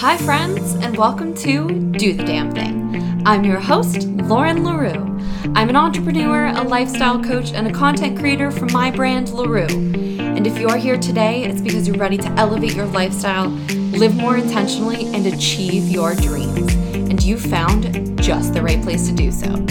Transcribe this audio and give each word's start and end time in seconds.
Hi, 0.00 0.16
friends, 0.16 0.74
and 0.74 0.96
welcome 0.96 1.34
to 1.38 1.66
Do 1.90 2.14
the 2.14 2.22
Damn 2.22 2.52
Thing. 2.52 3.20
I'm 3.26 3.42
your 3.42 3.58
host, 3.58 4.06
Lauren 4.06 4.62
L'Heureux. 4.62 4.94
I'm 5.56 5.68
an 5.68 5.74
entrepreneur, 5.74 6.46
a 6.46 6.62
lifestyle 6.62 7.20
coach, 7.20 7.52
and 7.52 7.66
a 7.66 7.72
content 7.72 8.16
creator 8.16 8.52
from 8.52 8.72
my 8.72 8.92
brand, 8.92 9.30
LaRue. 9.30 9.66
And 9.66 10.46
if 10.46 10.56
you're 10.56 10.76
here 10.76 10.98
today, 10.98 11.42
it's 11.42 11.60
because 11.60 11.88
you're 11.88 11.96
ready 11.96 12.16
to 12.16 12.28
elevate 12.34 12.76
your 12.76 12.86
lifestyle, 12.86 13.48
live 13.48 14.14
more 14.14 14.36
intentionally, 14.36 15.06
and 15.06 15.26
achieve 15.26 15.88
your 15.88 16.14
dreams. 16.14 16.72
And 16.94 17.20
you 17.20 17.36
found 17.36 18.22
just 18.22 18.54
the 18.54 18.62
right 18.62 18.80
place 18.80 19.08
to 19.08 19.14
do 19.16 19.32
so. 19.32 19.66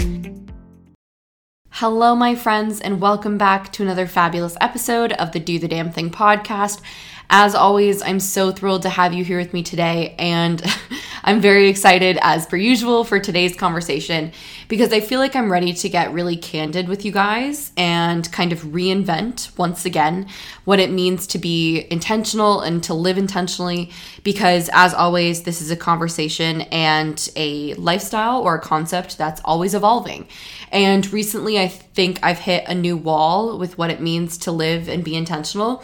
Hello, 1.70 2.14
my 2.14 2.34
friends, 2.34 2.80
and 2.80 3.00
welcome 3.00 3.38
back 3.38 3.72
to 3.72 3.82
another 3.82 4.06
fabulous 4.06 4.58
episode 4.60 5.12
of 5.12 5.32
the 5.32 5.40
Do 5.40 5.58
the 5.58 5.68
Damn 5.68 5.90
Thing 5.90 6.10
podcast. 6.10 6.82
As 7.30 7.54
always, 7.54 8.00
I'm 8.00 8.20
so 8.20 8.50
thrilled 8.52 8.82
to 8.82 8.88
have 8.88 9.12
you 9.12 9.22
here 9.22 9.36
with 9.36 9.52
me 9.52 9.62
today, 9.62 10.14
and 10.18 10.62
I'm 11.24 11.42
very 11.42 11.68
excited, 11.68 12.18
as 12.22 12.46
per 12.46 12.56
usual, 12.56 13.04
for 13.04 13.20
today's 13.20 13.54
conversation 13.54 14.32
because 14.66 14.94
I 14.94 15.00
feel 15.00 15.18
like 15.18 15.36
I'm 15.36 15.52
ready 15.52 15.74
to 15.74 15.88
get 15.90 16.12
really 16.14 16.38
candid 16.38 16.88
with 16.88 17.04
you 17.04 17.12
guys 17.12 17.70
and 17.76 18.30
kind 18.32 18.50
of 18.50 18.60
reinvent 18.60 19.56
once 19.58 19.84
again 19.84 20.26
what 20.64 20.78
it 20.78 20.90
means 20.90 21.26
to 21.28 21.38
be 21.38 21.86
intentional 21.90 22.62
and 22.62 22.82
to 22.84 22.94
live 22.94 23.18
intentionally. 23.18 23.90
Because, 24.22 24.70
as 24.72 24.94
always, 24.94 25.42
this 25.42 25.60
is 25.60 25.70
a 25.70 25.76
conversation 25.76 26.62
and 26.62 27.30
a 27.36 27.74
lifestyle 27.74 28.40
or 28.40 28.54
a 28.54 28.60
concept 28.60 29.18
that's 29.18 29.42
always 29.44 29.74
evolving. 29.74 30.28
And 30.72 31.10
recently, 31.12 31.58
I 31.58 31.68
think 31.68 32.20
I've 32.22 32.38
hit 32.38 32.64
a 32.66 32.74
new 32.74 32.96
wall 32.96 33.58
with 33.58 33.76
what 33.76 33.90
it 33.90 34.00
means 34.00 34.38
to 34.38 34.50
live 34.50 34.88
and 34.88 35.04
be 35.04 35.14
intentional. 35.14 35.82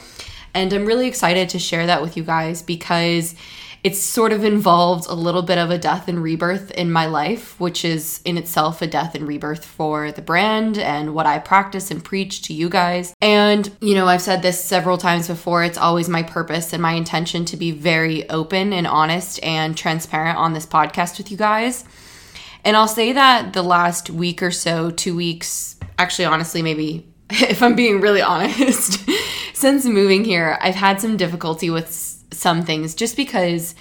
And 0.55 0.73
I'm 0.73 0.87
really 0.87 1.09
excited 1.09 1.49
to 1.51 1.59
share 1.59 1.87
that 1.87 2.01
with 2.01 2.17
you 2.17 2.23
guys 2.23 2.63
because 2.63 3.35
it's 3.85 4.01
sort 4.01 4.33
of 4.33 4.45
involved 4.45 5.07
a 5.11 5.15
little 5.15 5.43
bit 5.43 5.59
of 5.59 5.71
a 5.71 5.77
death 5.77 6.09
and 6.09 6.23
rebirth 6.23 6.71
in 6.71 6.91
my 6.91 7.05
life, 7.05 7.61
which 7.61 7.85
is 7.85 8.23
in 8.25 8.39
itself 8.39 8.81
a 8.81 8.87
death 8.87 9.15
and 9.15 9.29
rebirth 9.29 9.63
for 9.63 10.11
the 10.11 10.23
brand 10.23 10.79
and 10.79 11.15
what 11.15 11.27
I 11.27 11.39
practice 11.39 11.91
and 11.91 12.03
preach 12.03 12.41
to 12.43 12.55
you 12.55 12.71
guys. 12.71 13.15
And, 13.21 13.71
you 13.83 13.95
know, 13.95 14.07
I've 14.07 14.23
said 14.23 14.41
this 14.41 14.65
several 14.65 14.97
times 14.97 15.29
before, 15.29 15.65
it's 15.65 15.77
always 15.77 16.09
my 16.09 16.23
purpose 16.23 16.73
and 16.73 16.81
my 16.81 16.93
intention 16.93 17.45
to 17.45 17.59
be 17.59 17.73
very 17.73 18.27
open 18.31 18.73
and 18.73 18.87
honest 18.87 19.39
and 19.43 19.77
transparent 19.77 20.39
on 20.39 20.55
this 20.55 20.65
podcast 20.65 21.19
with 21.19 21.31
you 21.31 21.37
guys. 21.37 21.85
And 22.65 22.79
I'll 22.79 22.89
say 22.89 23.13
that 23.13 23.53
the 23.53 23.63
last 23.63 24.09
week 24.09 24.43
or 24.43 24.51
so, 24.51 24.91
two 24.91 25.15
weeks, 25.15 25.77
actually, 25.99 26.25
honestly, 26.25 26.63
maybe 26.63 27.07
if 27.51 27.63
I'm 27.63 27.75
being 27.75 28.01
really 28.01 28.23
honest, 28.23 29.05
since 29.55 29.85
moving 29.85 30.25
here, 30.25 30.59
I've 30.61 30.75
had 30.75 31.01
some 31.01 31.17
difficulty 31.17 31.71
with 31.71 31.91
some 32.33 32.63
things 32.63 32.95
just 32.95 33.17
because 33.17 33.75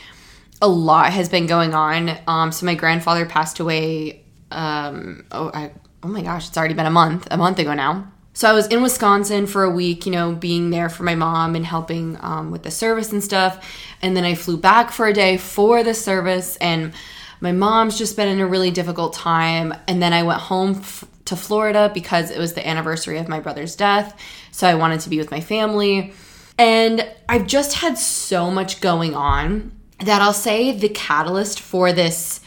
a 0.62 0.68
lot 0.68 1.12
has 1.12 1.30
been 1.30 1.45
going 1.45 1.73
on. 1.73 2.18
Um, 2.28 2.52
so 2.52 2.66
my 2.66 2.76
grandfather 2.76 3.26
passed 3.26 3.60
away. 3.60 4.23
Um, 4.50 5.26
oh, 5.32 5.52
I, 5.54 5.72
oh 6.02 6.08
my 6.08 6.22
gosh, 6.22 6.48
it's 6.48 6.58
already 6.58 6.73
been 6.73 6.86
a 6.86 6.92
month, 6.92 7.28
a 7.30 7.38
month 7.38 7.60
ago 7.60 7.73
now. 7.73 8.12
So 8.34 8.50
I 8.50 8.54
was 8.54 8.66
in 8.68 8.82
Wisconsin 8.82 9.45
for 9.45 9.64
a 9.64 9.70
week, 9.70 10.08
you 10.08 10.12
know, 10.12 10.34
being 10.34 10.72
there 10.72 10.90
for 10.90 11.04
my 11.04 11.14
mom 11.14 11.56
and 11.56 11.66
helping 11.66 12.17
um, 12.22 12.50
with 12.50 12.64
the 12.64 12.72
service 12.72 13.12
and 13.12 13.23
stuff. 13.23 13.64
And 14.02 14.17
then 14.17 14.23
I 14.23 14.34
flew 14.34 14.58
back 14.58 14.92
for 14.92 15.06
a 15.06 15.14
day 15.14 15.38
for 15.38 15.84
the 15.84 15.94
service, 15.94 16.56
and 16.58 16.94
my 17.42 17.52
mom's 17.52 17.98
just 17.98 18.16
been 18.16 18.28
in 18.28 18.40
a 18.40 18.48
really 18.48 18.72
difficult 18.72 19.14
time. 19.14 19.73
And 19.88 20.02
then 20.02 20.14
I 20.14 20.23
went 20.23 20.40
home 20.40 20.78
f- 20.80 21.04
to 21.26 21.36
Florida 21.36 21.92
because 21.94 22.32
it 22.32 22.38
was 22.38 22.54
the 22.54 22.68
anniversary 22.68 23.18
of 23.18 23.28
my 23.28 23.40
brother's 23.40 23.76
death. 23.76 24.18
So 24.52 24.68
I 24.68 24.76
wanted 24.76 25.00
to 25.02 25.10
be 25.10 25.18
with 25.18 25.32
my 25.32 25.42
family. 25.42 26.14
And 26.58 27.10
I've 27.28 27.48
just 27.48 27.76
had 27.76 27.98
so 27.98 28.52
much 28.52 28.82
going 28.82 29.16
on 29.16 29.72
that 30.00 30.22
I'll 30.22 30.34
say 30.34 30.78
the 30.78 30.90
catalyst 30.90 31.60
for 31.60 31.94
this 31.94 32.42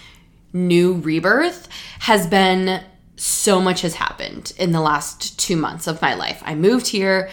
new 0.52 0.94
rebirth 0.94 1.68
has 2.00 2.26
been 2.26 2.82
so 3.16 3.60
much 3.60 3.80
has 3.80 3.94
happened 3.94 4.52
in 4.58 4.72
the 4.72 4.80
last 4.80 5.38
two 5.38 5.56
months 5.56 5.86
of 5.86 6.02
my 6.02 6.14
life. 6.14 6.42
I 6.44 6.54
moved 6.54 6.86
here, 6.86 7.30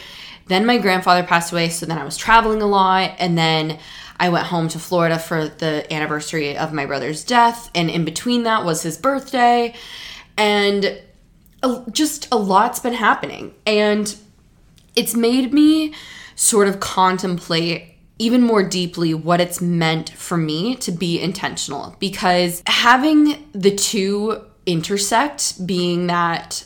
then 0.48 0.66
my 0.66 0.78
grandfather 0.78 1.24
passed 1.24 1.52
away, 1.52 1.70
so 1.70 1.86
then 1.86 1.98
I 1.98 2.06
was 2.06 2.18
traveling 2.18 2.62
a 2.62 2.68
lot, 2.68 3.16
and 3.20 3.38
then 3.38 3.80
I 4.18 4.30
went 4.30 4.48
home 4.48 4.70
to 4.70 4.80
Florida 4.80 5.20
for 5.20 5.48
the 5.48 5.92
anniversary 5.92 6.58
of 6.58 6.74
my 6.74 6.86
brother's 6.86 7.24
death, 7.24 7.70
and 7.76 7.90
in 7.90 8.06
between 8.06 8.44
that 8.44 8.64
was 8.64 8.82
his 8.84 8.98
birthday, 8.98 9.74
and 10.38 11.02
just 11.92 12.28
a 12.32 12.38
lot's 12.38 12.80
been 12.80 12.94
happening. 12.94 13.54
And 13.66 14.16
it's 14.96 15.16
made 15.16 15.54
me 15.54 15.94
sort 16.36 16.68
of 16.68 16.80
contemplate 16.80 17.96
even 18.20 18.42
more 18.42 18.64
deeply 18.64 19.14
what 19.14 19.42
it's 19.42 19.60
meant 19.62 20.10
for 20.12 20.38
me 20.38 20.76
to 20.76 20.92
be 20.92 21.20
intentional 21.20 21.96
because 22.00 22.62
having 22.68 23.50
the 23.54 23.74
two 23.74 24.42
intersect 24.66 25.66
being 25.66 26.08
that 26.08 26.64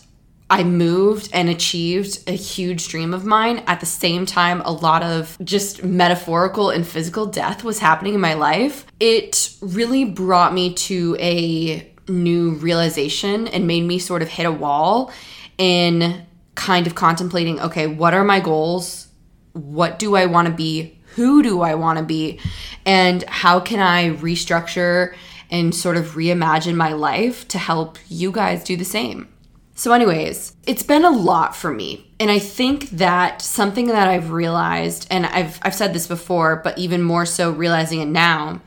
I 0.50 0.64
moved 0.64 1.30
and 1.34 1.50
achieved 1.50 2.20
a 2.28 2.32
huge 2.32 2.88
dream 2.88 3.14
of 3.14 3.26
mine. 3.26 3.64
At 3.68 3.82
the 3.82 3.86
same 3.86 4.26
time, 4.26 4.62
a 4.62 4.72
lot 4.72 5.04
of 5.04 5.38
just 5.44 5.84
metaphorical 5.84 6.70
and 6.70 6.88
physical 6.88 7.26
death 7.26 7.64
was 7.64 7.80
happening 7.80 8.14
in 8.14 8.22
my 8.22 8.34
life. 8.34 8.86
It 9.00 9.54
really 9.62 10.06
brought 10.06 10.54
me 10.54 10.74
to 10.74 11.18
a 11.20 11.92
new 12.08 12.52
realization 12.52 13.48
and 13.48 13.68
made 13.68 13.84
me 13.84 14.00
sort 14.00 14.22
of 14.22 14.30
hit 14.30 14.46
a 14.46 14.52
wall 14.52 15.12
in 15.58 16.26
kind 16.56 16.88
of 16.88 16.96
contemplating 16.96 17.60
okay, 17.60 17.88
what 17.88 18.14
are 18.14 18.24
my 18.24 18.40
goals? 18.40 19.08
What 19.54 20.00
do 20.00 20.16
I 20.16 20.26
want 20.26 20.48
to 20.48 20.54
be? 20.54 21.00
Who 21.16 21.42
do 21.42 21.62
I 21.62 21.76
want 21.76 22.00
to 22.00 22.06
be? 22.06 22.40
And 22.86 23.24
how 23.24 23.60
can 23.60 23.80
I 23.80 24.12
restructure 24.18 25.16
and 25.50 25.74
sort 25.74 25.98
of 25.98 26.12
reimagine 26.12 26.76
my 26.76 26.94
life 26.94 27.48
to 27.50 27.58
help 27.58 27.98
you 28.08 28.32
guys 28.32 28.64
do 28.64 28.78
the 28.78 28.86
same? 28.86 29.28
So, 29.76 29.94
anyways, 29.94 30.56
it's 30.66 30.82
been 30.82 31.06
a 31.06 31.12
lot 31.12 31.56
for 31.56 31.72
me. 31.72 32.12
And 32.20 32.32
I 32.32 32.40
think 32.40 32.90
that 32.90 33.44
something 33.44 33.88
that 33.88 34.08
I've 34.08 34.32
realized, 34.32 35.06
and 35.12 35.28
I've, 35.28 35.60
I've 35.62 35.76
said 35.76 35.94
this 35.94 36.08
before, 36.08 36.56
but 36.64 36.78
even 36.80 37.04
more 37.04 37.28
so 37.28 37.52
realizing 37.52 38.02
it 38.02 38.08
now, 38.08 38.62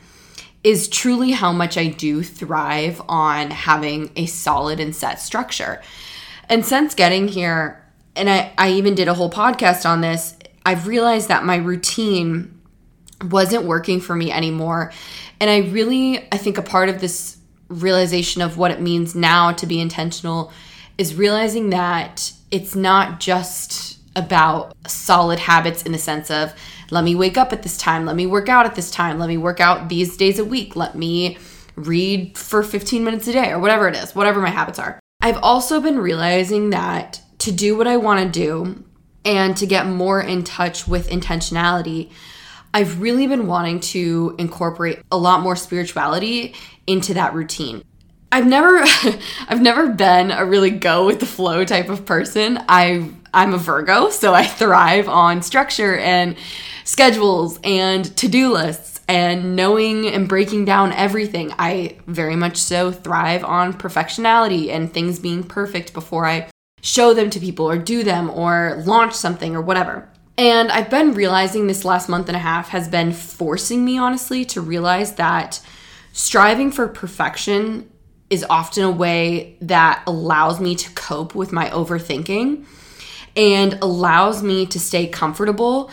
is 0.63 0.89
truly 0.89 1.31
how 1.31 1.53
much 1.53 1.79
I 1.79 1.87
do 1.87 2.23
thrive 2.23 3.01
on 3.09 3.51
having 3.51 4.11
a 4.17 4.27
solid 4.27 4.79
and 4.81 4.95
set 4.95 5.21
structure. 5.21 5.81
And 6.49 6.67
since 6.67 6.95
getting 6.95 7.29
here, 7.29 7.83
and 8.15 8.29
I, 8.29 8.53
I 8.59 8.73
even 8.73 8.95
did 8.95 9.09
a 9.09 9.15
whole 9.15 9.31
podcast 9.31 9.89
on 9.89 10.01
this, 10.01 10.37
I've 10.67 10.87
realized 10.87 11.29
that 11.29 11.45
my 11.45 11.57
routine 11.57 12.61
wasn't 13.31 13.65
working 13.65 14.01
for 14.01 14.15
me 14.15 14.31
anymore. 14.31 14.93
And 15.41 15.49
I 15.49 15.59
really, 15.71 16.29
I 16.33 16.37
think 16.37 16.59
a 16.59 16.63
part 16.63 16.89
of 16.89 17.01
this 17.01 17.39
realization 17.69 18.43
of 18.43 18.59
what 18.59 18.71
it 18.71 18.81
means 18.81 19.15
now 19.15 19.53
to 19.53 19.67
be 19.67 19.81
intentional 19.81 20.53
is 20.99 21.15
realizing 21.15 21.71
that 21.71 22.33
it's 22.51 22.75
not 22.75 23.21
just 23.21 24.00
about 24.17 24.75
solid 24.87 25.39
habits 25.39 25.83
in 25.83 25.93
the 25.93 25.99
sense 25.99 26.31
of 26.31 26.53
let 26.91 27.05
me 27.05 27.15
wake 27.15 27.39
up 27.39 27.53
at 27.53 27.63
this 27.63 27.79
time, 27.79 28.05
let 28.05 28.17
me 28.17 28.27
work 28.27 28.49
out 28.49 28.67
at 28.67 28.75
this 28.75 28.91
time, 28.91 29.19
let 29.19 29.29
me 29.29 29.37
work 29.37 29.61
out 29.61 29.89
these 29.89 30.17
days 30.17 30.39
a 30.39 30.45
week, 30.45 30.75
let 30.75 30.95
me 30.95 31.39
read 31.77 32.37
for 32.37 32.63
15 32.63 33.05
minutes 33.05 33.29
a 33.29 33.33
day 33.33 33.51
or 33.51 33.59
whatever 33.59 33.89
it 33.89 33.97
is, 33.97 34.15
whatever 34.15 34.41
my 34.41 34.51
habits 34.51 34.79
are. 34.79 34.99
I've 35.21 35.39
also 35.39 35.81
been 35.81 35.99
realizing 35.99 36.71
that 36.71 37.21
to 37.39 37.53
do 37.53 37.77
what 37.77 37.87
I 37.87 37.97
want 37.97 38.21
to 38.21 38.41
do 38.41 38.85
and 39.25 39.57
to 39.57 39.67
get 39.67 39.87
more 39.87 40.21
in 40.21 40.45
touch 40.45 40.89
with 40.89 41.09
intentionality, 41.11 42.11
I've 42.73 43.01
really 43.01 43.27
been 43.27 43.47
wanting 43.47 43.81
to 43.81 44.35
incorporate 44.39 45.01
a 45.11 45.19
lot 45.19 45.43
more 45.43 45.57
spirituality 45.57 46.55
into 46.87 47.15
that 47.15 47.35
routine. 47.35 47.83
I've 48.33 48.47
never 48.47 48.79
I've 49.49 49.61
never 49.61 49.89
been 49.89 50.31
a 50.31 50.45
really 50.45 50.71
go 50.71 51.07
with 51.07 51.21
the 51.21 51.27
flow 51.27 51.65
type 51.65 51.89
of 51.89 52.07
person. 52.07 52.63
I 52.69 53.11
I'm 53.33 53.55
a 53.55 53.59
Virgo, 53.59 54.11
so 54.11 54.35
I 54.35 54.45
thrive 54.45 55.09
on 55.09 55.43
structure 55.43 55.97
and 55.97 56.37
schedules 56.85 57.59
and 57.63 58.17
to-do 58.17 58.53
lists 58.53 59.01
and 59.09 59.57
knowing 59.57 60.07
and 60.07 60.29
breaking 60.29 60.65
down 60.65 60.93
everything. 60.93 61.53
I 61.59 61.99
very 62.07 62.37
much 62.37 62.57
so 62.57 62.91
thrive 62.93 63.45
on 63.45 63.75
perfectionality 63.75 64.69
and 64.69 64.93
things 64.93 65.19
being 65.19 65.43
perfect 65.43 65.93
before 65.93 66.27
I 66.27 66.51
show 66.83 67.13
them 67.13 67.31
to 67.31 67.41
people 67.41 67.69
or 67.69 67.77
do 67.77 68.03
them 68.03 68.31
or 68.31 68.83
launch 68.87 69.15
something 69.15 69.55
or 69.55 69.61
whatever. 69.61 70.09
And 70.39 70.71
I've 70.71 70.91
been 70.91 71.13
realizing 71.13 71.67
this 71.67 71.85
last 71.85 72.09
month 72.09 72.29
and 72.29 72.37
a 72.37 72.41
half 72.41 72.71
has 72.71 72.89
been 72.89 73.13
forcing 73.13 73.85
me 73.85 73.99
honestly 73.99 74.45
to 74.47 74.61
realize 74.61 75.17
that 75.17 75.61
striving 76.13 76.71
for 76.71 76.89
perfection 76.89 77.91
is 78.31 78.47
often 78.49 78.85
a 78.85 78.91
way 78.91 79.59
that 79.61 80.03
allows 80.07 80.61
me 80.61 80.75
to 80.77 80.91
cope 80.93 81.35
with 81.35 81.53
my 81.53 81.69
overthinking 81.71 82.65
and 83.37 83.79
allows 83.83 84.43
me 84.43 84.67
to 84.67 84.81
stay 84.81 85.07
comfortable 85.07 85.91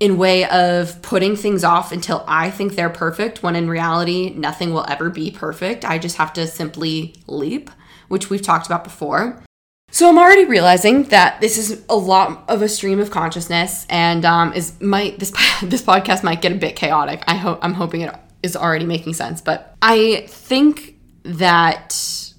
in 0.00 0.16
way 0.16 0.46
of 0.46 1.00
putting 1.02 1.36
things 1.36 1.62
off 1.62 1.92
until 1.92 2.24
I 2.26 2.50
think 2.50 2.74
they're 2.74 2.90
perfect 2.90 3.42
when 3.42 3.54
in 3.54 3.68
reality 3.68 4.30
nothing 4.30 4.72
will 4.72 4.86
ever 4.88 5.10
be 5.10 5.30
perfect. 5.30 5.84
I 5.84 5.98
just 5.98 6.16
have 6.16 6.32
to 6.32 6.46
simply 6.46 7.14
leap, 7.26 7.70
which 8.08 8.30
we've 8.30 8.42
talked 8.42 8.66
about 8.66 8.82
before. 8.82 9.42
So 9.92 10.08
I'm 10.08 10.18
already 10.18 10.44
realizing 10.44 11.04
that 11.04 11.40
this 11.40 11.58
is 11.58 11.84
a 11.88 11.96
lot 11.96 12.44
of 12.48 12.62
a 12.62 12.68
stream 12.68 13.00
of 13.00 13.10
consciousness, 13.10 13.86
and 13.90 14.24
um, 14.24 14.52
is 14.52 14.80
might 14.80 15.18
this 15.18 15.30
this 15.62 15.82
podcast 15.82 16.22
might 16.22 16.40
get 16.40 16.52
a 16.52 16.54
bit 16.54 16.76
chaotic. 16.76 17.22
I 17.26 17.34
hope 17.34 17.58
I'm 17.62 17.74
hoping 17.74 18.02
it 18.02 18.14
is 18.42 18.56
already 18.56 18.86
making 18.86 19.14
sense. 19.14 19.40
But 19.40 19.76
I 19.82 20.26
think 20.28 20.94
that 21.24 22.32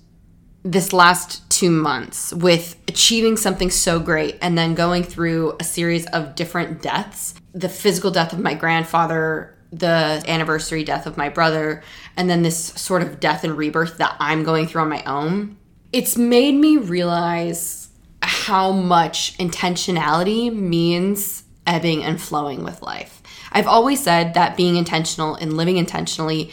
this 0.63 0.94
last 0.94 1.50
two 1.50 1.71
months 1.71 2.33
with 2.33 2.80
achieving 2.91 3.38
something 3.38 3.69
so 3.69 3.99
great 3.99 4.38
and 4.41 4.57
then 4.57 4.75
going 4.75 5.03
through 5.03 5.55
a 5.59 5.63
series 5.63 6.05
of 6.07 6.35
different 6.35 6.81
deaths 6.81 7.35
the 7.53 7.69
physical 7.69 8.11
death 8.11 8.33
of 8.33 8.39
my 8.39 8.53
grandfather, 8.53 9.57
the 9.71 10.23
anniversary 10.27 10.83
death 10.83 11.05
of 11.05 11.17
my 11.17 11.29
brother, 11.29 11.83
and 12.17 12.29
then 12.29 12.43
this 12.43 12.57
sort 12.57 13.01
of 13.01 13.19
death 13.19 13.43
and 13.43 13.57
rebirth 13.57 13.97
that 13.97 14.15
I'm 14.19 14.43
going 14.43 14.67
through 14.67 14.81
on 14.81 14.89
my 14.89 15.03
own. 15.03 15.57
It's 15.91 16.17
made 16.17 16.55
me 16.55 16.77
realize 16.77 17.89
how 18.21 18.71
much 18.71 19.38
intentionality 19.38 20.53
means 20.53 21.43
ebbing 21.67 22.03
and 22.03 22.21
flowing 22.21 22.63
with 22.63 22.81
life. 22.81 23.21
I've 23.51 23.67
always 23.67 24.01
said 24.01 24.33
that 24.33 24.55
being 24.55 24.77
intentional 24.77 25.35
and 25.35 25.57
living 25.57 25.77
intentionally 25.77 26.51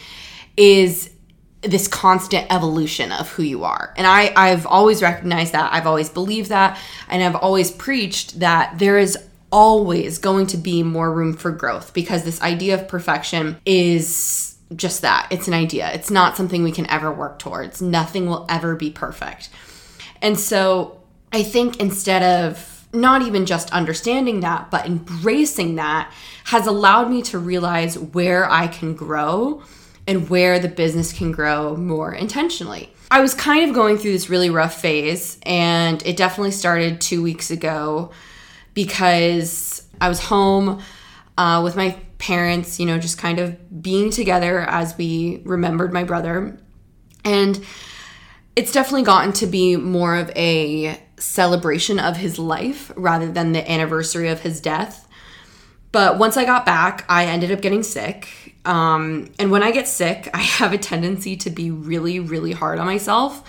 is 0.57 1.09
this 1.61 1.87
constant 1.87 2.47
evolution 2.49 3.11
of 3.11 3.29
who 3.31 3.43
you 3.43 3.63
are. 3.63 3.93
And 3.97 4.07
I, 4.07 4.31
I've 4.35 4.65
always 4.65 5.01
recognized 5.01 5.53
that. 5.53 5.73
I've 5.73 5.87
always 5.87 6.09
believed 6.09 6.49
that. 6.49 6.79
And 7.09 7.21
I've 7.21 7.35
always 7.35 7.69
preached 7.69 8.39
that 8.39 8.79
there 8.79 8.97
is 8.97 9.17
always 9.51 10.19
going 10.19 10.47
to 10.47 10.57
be 10.57 10.83
more 10.83 11.11
room 11.11 11.33
for 11.33 11.51
growth 11.51 11.93
because 11.93 12.23
this 12.23 12.41
idea 12.41 12.75
of 12.75 12.87
perfection 12.87 13.57
is 13.65 14.55
just 14.75 15.01
that. 15.01 15.27
It's 15.31 15.47
an 15.47 15.53
idea. 15.53 15.91
It's 15.91 16.11
not 16.11 16.37
something 16.37 16.63
we 16.63 16.71
can 16.71 16.89
ever 16.89 17.11
work 17.11 17.39
towards. 17.39 17.81
Nothing 17.81 18.27
will 18.27 18.45
ever 18.47 18.75
be 18.75 18.91
perfect. 18.91 19.49
And 20.21 20.39
so 20.39 21.01
I 21.33 21.43
think 21.43 21.79
instead 21.79 22.23
of 22.45 22.87
not 22.93 23.21
even 23.21 23.45
just 23.45 23.71
understanding 23.71 24.39
that, 24.41 24.71
but 24.71 24.85
embracing 24.85 25.75
that 25.75 26.11
has 26.45 26.67
allowed 26.67 27.09
me 27.09 27.21
to 27.23 27.37
realize 27.37 27.97
where 27.97 28.49
I 28.49 28.67
can 28.67 28.95
grow 28.95 29.63
and 30.09 30.27
where 30.27 30.57
the 30.57 30.67
business 30.67 31.13
can 31.13 31.31
grow 31.31 31.75
more 31.75 32.11
intentionally. 32.11 32.91
I 33.11 33.21
was 33.21 33.35
kind 33.35 33.69
of 33.69 33.75
going 33.75 33.99
through 33.99 34.11
this 34.11 34.27
really 34.27 34.49
rough 34.49 34.81
phase, 34.81 35.37
and 35.43 36.01
it 36.03 36.17
definitely 36.17 36.49
started 36.49 36.99
two 36.99 37.21
weeks 37.21 37.51
ago 37.51 38.09
because 38.73 39.87
I 40.01 40.09
was 40.09 40.19
home 40.19 40.81
uh, 41.37 41.61
with 41.63 41.75
my 41.75 41.95
parents, 42.17 42.79
you 42.79 42.87
know, 42.87 42.97
just 42.97 43.19
kind 43.19 43.37
of 43.37 43.83
being 43.83 44.09
together 44.09 44.61
as 44.61 44.97
we 44.97 45.43
remembered 45.45 45.93
my 45.93 46.03
brother. 46.03 46.57
And 47.23 47.63
it's 48.55 48.71
definitely 48.71 49.03
gotten 49.03 49.31
to 49.33 49.45
be 49.45 49.75
more 49.75 50.15
of 50.15 50.31
a 50.31 50.99
celebration 51.17 51.99
of 51.99 52.17
his 52.17 52.39
life 52.39 52.91
rather 52.95 53.31
than 53.31 53.51
the 53.51 53.71
anniversary 53.71 54.27
of 54.29 54.41
his 54.41 54.59
death. 54.59 55.07
But 55.91 56.17
once 56.17 56.35
I 56.35 56.45
got 56.45 56.65
back, 56.65 57.05
I 57.07 57.25
ended 57.25 57.51
up 57.51 57.61
getting 57.61 57.83
sick 57.83 58.48
um, 58.65 59.31
and 59.39 59.51
when 59.51 59.63
I 59.63 59.71
get 59.71 59.87
sick, 59.87 60.29
I 60.33 60.37
have 60.59 60.73
a 60.73 60.77
tendency 60.77 61.35
to 61.37 61.49
be 61.49 61.71
really, 61.71 62.19
really 62.19 62.51
hard 62.51 62.79
on 62.79 62.85
myself 62.85 63.43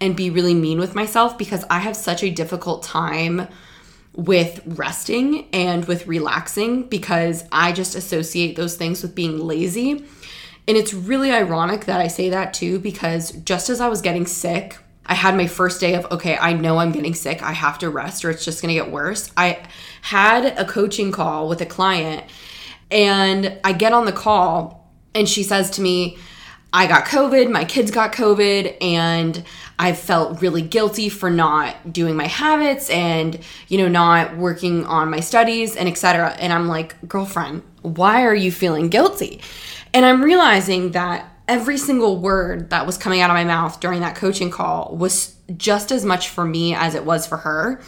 and 0.00 0.16
be 0.16 0.30
really 0.30 0.54
mean 0.54 0.78
with 0.78 0.94
myself 0.94 1.38
because 1.38 1.64
I 1.70 1.78
have 1.78 1.96
such 1.96 2.22
a 2.22 2.30
difficult 2.30 2.82
time 2.82 3.48
with 4.14 4.60
resting 4.66 5.48
and 5.52 5.86
with 5.86 6.06
relaxing 6.06 6.82
because 6.88 7.44
I 7.50 7.72
just 7.72 7.94
associate 7.94 8.56
those 8.56 8.76
things 8.76 9.02
with 9.02 9.14
being 9.14 9.38
lazy. 9.38 10.04
And 10.68 10.76
it's 10.76 10.92
really 10.92 11.30
ironic 11.30 11.86
that 11.86 12.00
I 12.00 12.08
say 12.08 12.28
that 12.30 12.52
too 12.52 12.78
because 12.78 13.32
just 13.32 13.70
as 13.70 13.80
I 13.80 13.88
was 13.88 14.00
getting 14.00 14.26
sick, 14.26 14.76
I 15.06 15.14
had 15.14 15.36
my 15.36 15.46
first 15.46 15.80
day 15.80 15.94
of, 15.94 16.10
okay, 16.12 16.36
I 16.36 16.52
know 16.52 16.78
I'm 16.78 16.92
getting 16.92 17.14
sick. 17.14 17.42
I 17.42 17.52
have 17.52 17.78
to 17.80 17.90
rest 17.90 18.24
or 18.24 18.30
it's 18.30 18.44
just 18.44 18.62
going 18.62 18.74
to 18.74 18.80
get 18.80 18.92
worse. 18.92 19.32
I 19.36 19.58
had 20.02 20.58
a 20.58 20.64
coaching 20.64 21.10
call 21.10 21.48
with 21.48 21.60
a 21.60 21.66
client 21.66 22.24
and 22.92 23.58
I 23.64 23.72
get 23.72 23.92
on 23.92 24.04
the 24.04 24.12
call, 24.12 24.90
and 25.14 25.28
she 25.28 25.42
says 25.42 25.70
to 25.72 25.80
me, 25.80 26.18
I 26.74 26.86
got 26.86 27.04
COVID, 27.04 27.50
my 27.50 27.64
kids 27.64 27.90
got 27.90 28.12
COVID, 28.12 28.76
and 28.80 29.44
I 29.78 29.92
felt 29.92 30.40
really 30.40 30.62
guilty 30.62 31.08
for 31.08 31.28
not 31.28 31.92
doing 31.92 32.16
my 32.16 32.26
habits 32.26 32.88
and, 32.88 33.38
you 33.68 33.78
know, 33.78 33.88
not 33.88 34.36
working 34.36 34.86
on 34.86 35.10
my 35.10 35.20
studies 35.20 35.76
and 35.76 35.88
etc. 35.88 36.30
And 36.38 36.52
I'm 36.52 36.68
like, 36.68 37.08
girlfriend, 37.08 37.62
why 37.82 38.22
are 38.24 38.34
you 38.34 38.50
feeling 38.52 38.88
guilty? 38.88 39.40
And 39.92 40.06
I'm 40.06 40.22
realizing 40.22 40.92
that 40.92 41.28
every 41.48 41.76
single 41.76 42.18
word 42.18 42.70
that 42.70 42.86
was 42.86 42.96
coming 42.96 43.20
out 43.20 43.28
of 43.28 43.34
my 43.34 43.44
mouth 43.44 43.80
during 43.80 44.00
that 44.00 44.14
coaching 44.14 44.50
call 44.50 44.96
was 44.96 45.36
just 45.56 45.92
as 45.92 46.04
much 46.04 46.28
for 46.28 46.44
me 46.44 46.74
as 46.74 46.94
it 46.94 47.04
was 47.04 47.26
for 47.26 47.38
her 47.38 47.82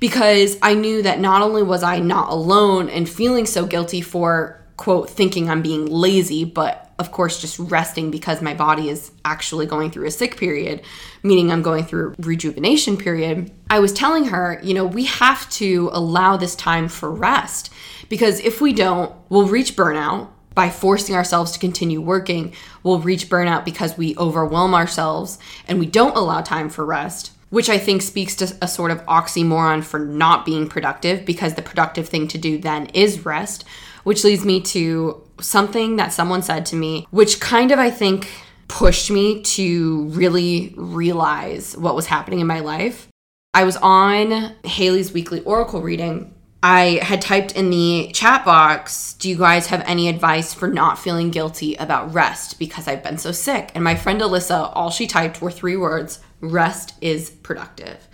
because 0.00 0.58
I 0.62 0.74
knew 0.74 1.02
that 1.02 1.20
not 1.20 1.42
only 1.42 1.62
was 1.62 1.82
I 1.82 1.98
not 1.98 2.30
alone 2.30 2.88
and 2.88 3.08
feeling 3.08 3.46
so 3.46 3.66
guilty 3.66 4.00
for, 4.00 4.60
quote, 4.76 5.10
thinking 5.10 5.48
I'm 5.48 5.62
being 5.62 5.86
lazy, 5.86 6.44
but 6.44 6.90
of 6.98 7.12
course 7.12 7.40
just 7.40 7.58
resting 7.58 8.10
because 8.10 8.40
my 8.40 8.54
body 8.54 8.88
is 8.88 9.10
actually 9.24 9.66
going 9.66 9.90
through 9.90 10.06
a 10.06 10.10
sick 10.10 10.36
period, 10.36 10.82
meaning 11.22 11.50
I'm 11.50 11.62
going 11.62 11.84
through 11.84 12.14
rejuvenation 12.18 12.96
period. 12.96 13.50
I 13.68 13.80
was 13.80 13.92
telling 13.92 14.26
her, 14.26 14.60
you 14.62 14.74
know, 14.74 14.86
we 14.86 15.04
have 15.04 15.48
to 15.50 15.90
allow 15.92 16.36
this 16.36 16.54
time 16.54 16.88
for 16.88 17.10
rest 17.10 17.72
because 18.08 18.40
if 18.40 18.60
we 18.60 18.72
don't, 18.72 19.14
we'll 19.28 19.48
reach 19.48 19.76
burnout 19.76 20.28
by 20.54 20.70
forcing 20.70 21.14
ourselves 21.14 21.52
to 21.52 21.58
continue 21.58 22.00
working, 22.00 22.54
we'll 22.82 22.98
reach 22.98 23.28
burnout 23.28 23.64
because 23.64 23.98
we 23.98 24.16
overwhelm 24.16 24.74
ourselves 24.74 25.38
and 25.68 25.78
we 25.78 25.84
don't 25.84 26.16
allow 26.16 26.40
time 26.40 26.70
for 26.70 26.84
rest 26.84 27.32
which 27.56 27.70
I 27.70 27.78
think 27.78 28.02
speaks 28.02 28.36
to 28.36 28.54
a 28.60 28.68
sort 28.68 28.90
of 28.90 29.02
oxymoron 29.06 29.82
for 29.82 29.98
not 29.98 30.44
being 30.44 30.68
productive 30.68 31.24
because 31.24 31.54
the 31.54 31.62
productive 31.62 32.06
thing 32.06 32.28
to 32.28 32.36
do 32.36 32.58
then 32.58 32.84
is 32.92 33.24
rest, 33.24 33.64
which 34.04 34.24
leads 34.24 34.44
me 34.44 34.60
to 34.60 35.22
something 35.40 35.96
that 35.96 36.12
someone 36.12 36.42
said 36.42 36.66
to 36.66 36.76
me, 36.76 37.06
which 37.12 37.40
kind 37.40 37.72
of 37.72 37.78
I 37.78 37.88
think 37.88 38.28
pushed 38.68 39.10
me 39.10 39.40
to 39.40 40.04
really 40.08 40.74
realize 40.76 41.74
what 41.78 41.96
was 41.96 42.04
happening 42.04 42.40
in 42.40 42.46
my 42.46 42.60
life. 42.60 43.08
I 43.54 43.64
was 43.64 43.78
on 43.78 44.54
Haley's 44.64 45.14
weekly 45.14 45.40
oracle 45.40 45.80
reading. 45.80 46.34
I 46.62 47.00
had 47.00 47.22
typed 47.22 47.52
in 47.52 47.70
the 47.70 48.10
chat 48.12 48.44
box, 48.44 49.14
Do 49.14 49.30
you 49.30 49.36
guys 49.38 49.68
have 49.68 49.82
any 49.86 50.08
advice 50.08 50.52
for 50.52 50.68
not 50.68 50.98
feeling 50.98 51.30
guilty 51.30 51.74
about 51.76 52.12
rest 52.12 52.58
because 52.58 52.86
I've 52.86 53.02
been 53.02 53.16
so 53.16 53.32
sick? 53.32 53.70
And 53.74 53.82
my 53.82 53.94
friend 53.94 54.20
Alyssa, 54.20 54.72
all 54.74 54.90
she 54.90 55.06
typed 55.06 55.40
were 55.40 55.50
three 55.50 55.78
words 55.78 56.18
rest 56.46 56.94
is 57.00 57.30
productive. 57.30 58.08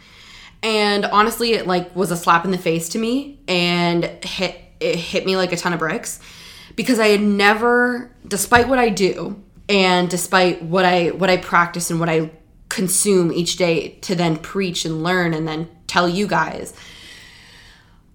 And 0.62 1.04
honestly, 1.04 1.54
it 1.54 1.66
like 1.66 1.94
was 1.96 2.10
a 2.10 2.16
slap 2.16 2.44
in 2.44 2.50
the 2.50 2.58
face 2.58 2.88
to 2.90 2.98
me 2.98 3.40
and 3.48 4.04
hit 4.24 4.58
it 4.80 4.96
hit 4.96 5.24
me 5.24 5.36
like 5.36 5.52
a 5.52 5.56
ton 5.56 5.72
of 5.72 5.78
bricks 5.78 6.20
because 6.74 6.98
I 6.98 7.08
had 7.08 7.20
never 7.20 8.10
despite 8.26 8.68
what 8.68 8.78
I 8.78 8.88
do 8.88 9.40
and 9.68 10.08
despite 10.08 10.62
what 10.62 10.84
I 10.84 11.08
what 11.08 11.30
I 11.30 11.36
practice 11.36 11.90
and 11.90 12.00
what 12.00 12.08
I 12.08 12.30
consume 12.68 13.32
each 13.32 13.56
day 13.56 13.90
to 14.02 14.14
then 14.14 14.36
preach 14.36 14.84
and 14.84 15.02
learn 15.02 15.34
and 15.34 15.46
then 15.46 15.68
tell 15.86 16.08
you 16.08 16.26
guys 16.26 16.74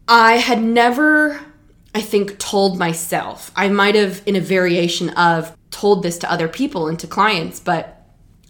I 0.08 0.34
had 0.34 0.62
never 0.62 1.40
I 1.96 2.02
think 2.02 2.38
told 2.38 2.78
myself 2.78 3.52
I 3.56 3.70
might 3.70 3.96
have 3.96 4.22
in 4.26 4.36
a 4.36 4.42
variation 4.42 5.10
of 5.12 5.56
told 5.70 6.04
this 6.04 6.18
to 6.20 6.32
other 6.32 6.50
people 6.50 6.88
and 6.88 7.00
to 7.00 7.08
clients 7.08 7.60
but 7.62 7.98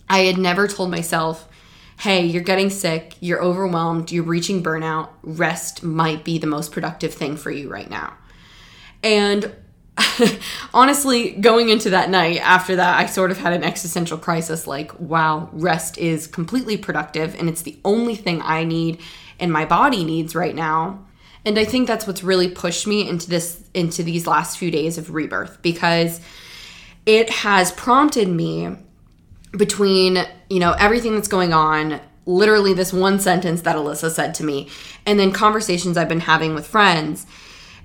I 0.10 0.20
had 0.20 0.38
never 0.38 0.68
told 0.68 0.90
myself, 0.90 1.47
hey, 2.00 2.26
you're 2.26 2.44
getting 2.44 2.70
sick, 2.70 3.16
you're 3.20 3.42
overwhelmed, 3.42 4.12
you're 4.12 4.24
reaching 4.24 4.62
burnout, 4.62 5.10
rest 5.24 5.84
might 5.84 6.24
be 6.24 6.38
the 6.38 6.48
most 6.48 6.72
productive 6.72 7.14
thing 7.14 7.36
for 7.36 7.50
you 7.50 7.70
right 7.70 7.90
now. 7.90 8.14
And 9.04 9.52
honestly, 10.74 11.32
going 11.32 11.70
into 11.70 11.90
that 11.90 12.10
night 12.10 12.38
after 12.38 12.76
that, 12.76 13.00
I 13.00 13.08
sort 13.08 13.32
of 13.32 13.40
had 13.40 13.54
an 13.54 13.64
existential 13.64 14.18
crisis 14.18 14.68
like, 14.68 14.98
wow, 15.00 15.50
rest 15.52 15.98
is 15.98 16.28
completely 16.28 16.78
productive 16.78 17.36
and 17.40 17.50
it's 17.50 17.64
the 17.64 17.80
only 17.84 18.16
thing 18.16 18.42
I 18.44 18.64
need 18.64 19.02
and 19.40 19.52
my 19.52 19.66
body 19.66 20.04
needs 20.04 20.36
right 20.36 20.56
now. 20.56 21.04
And 21.46 21.58
I 21.58 21.66
think 21.66 21.88
that's 21.88 22.06
what's 22.06 22.24
really 22.24 22.50
pushed 22.50 22.86
me 22.86 23.08
into 23.08 23.30
this 23.30 23.64
into 23.74 24.04
these 24.04 24.28
last 24.28 24.58
few 24.58 24.70
days 24.70 24.98
of 24.98 25.14
rebirth 25.14 25.62
because 25.62 26.20
it 27.06 27.30
has 27.30 27.72
prompted 27.72 28.28
me 28.28 28.76
between, 29.52 30.20
you 30.50 30.60
know, 30.60 30.74
everything 30.74 31.16
that's 31.16 31.28
going 31.28 31.54
on, 31.54 32.00
literally 32.26 32.74
this 32.74 32.92
one 32.92 33.20
sentence 33.20 33.62
that 33.62 33.76
Alyssa 33.76 34.12
said 34.12 34.34
to 34.36 34.44
me, 34.44 34.70
and 35.06 35.20
then 35.20 35.32
conversations 35.32 35.98
I've 35.98 36.10
been 36.10 36.20
having 36.20 36.54
with 36.54 36.68
friends, 36.68 37.26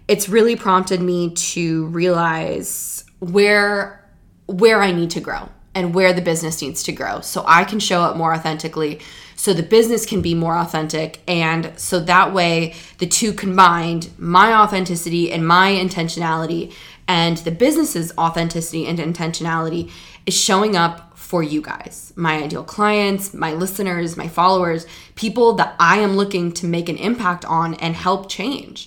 it's 0.09 0.29
really 0.29 0.57
prompted 0.57 1.01
me 1.01 1.31
to 1.35 1.87
realize 1.87 3.05
where 3.21 3.99
where 4.47 4.83
I 4.83 4.91
need 4.91 5.11
to 5.13 5.21
grow 5.21 5.49
and 5.75 5.95
where 5.95 6.13
the 6.13 6.21
business 6.21 6.61
needs 6.61 6.83
to 6.83 6.93
grow 6.93 7.21
so 7.21 7.45
I 7.47 7.65
can 7.65 7.79
show 7.79 8.03
up 8.03 8.17
more 8.17 8.35
authentically 8.35 9.01
so 9.37 9.55
the 9.55 9.63
business 9.63 10.05
can 10.05 10.21
be 10.21 10.35
more 10.35 10.57
authentic 10.57 11.21
and 11.27 11.73
so 11.77 12.01
that 12.01 12.35
way 12.35 12.75
the 12.99 13.07
two 13.07 13.33
combined 13.33 14.11
my 14.19 14.53
authenticity 14.53 15.33
and 15.33 15.47
my 15.47 15.71
intentionality 15.71 16.75
and 17.09 17.39
the 17.39 17.51
business's 17.51 18.13
authenticity 18.19 18.87
and 18.87 18.99
intentionality 18.99 19.91
is 20.27 20.39
showing 20.39 20.77
up 20.77 21.12
for 21.33 21.43
you 21.43 21.63
guys, 21.63 22.13
my 22.15 22.43
ideal 22.43 22.63
clients, 22.63 23.33
my 23.33 23.55
listeners, 23.55 24.19
my 24.19 24.29
followers, 24.29 24.87
people 25.15 25.55
that 25.55 25.75
I 25.81 26.01
am 26.01 26.15
looking 26.15 26.53
to 26.53 26.67
make 26.67 26.91
an 26.91 26.99
impact 26.99 27.47
on 27.47 27.73
and 27.77 27.97
help 27.97 28.29
change. 28.29 28.87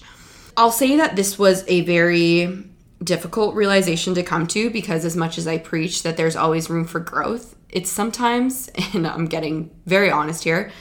I'll 0.55 0.69
say 0.69 0.95
that 0.97 1.15
this 1.15 1.39
was 1.39 1.63
a 1.67 1.81
very 1.81 2.63
difficult 3.03 3.55
realization 3.55 4.13
to 4.13 4.21
come 4.21 4.45
to 4.49 4.69
because 4.69 5.05
as 5.05 5.15
much 5.17 5.39
as 5.39 5.47
I 5.47 5.57
preach 5.57 6.03
that 6.03 6.17
there's 6.17 6.35
always 6.35 6.69
room 6.69 6.85
for 6.85 6.99
growth, 6.99 7.55
it's 7.69 7.89
sometimes, 7.89 8.69
and 8.93 9.07
I'm 9.07 9.25
getting 9.25 9.71
very 9.87 10.11
honest 10.11 10.43
here, 10.43 10.71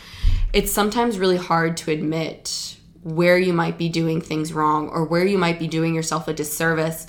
it's 0.53 0.71
sometimes 0.71 1.19
really 1.19 1.39
hard 1.39 1.79
to 1.79 1.91
admit 1.93 2.77
where 3.03 3.39
you 3.39 3.55
might 3.55 3.79
be 3.79 3.89
doing 3.89 4.21
things 4.21 4.53
wrong 4.53 4.91
or 4.91 5.07
where 5.07 5.25
you 5.25 5.39
might 5.39 5.59
be 5.59 5.67
doing 5.67 5.95
yourself 5.95 6.29
a 6.29 6.35
disservice 6.35 7.07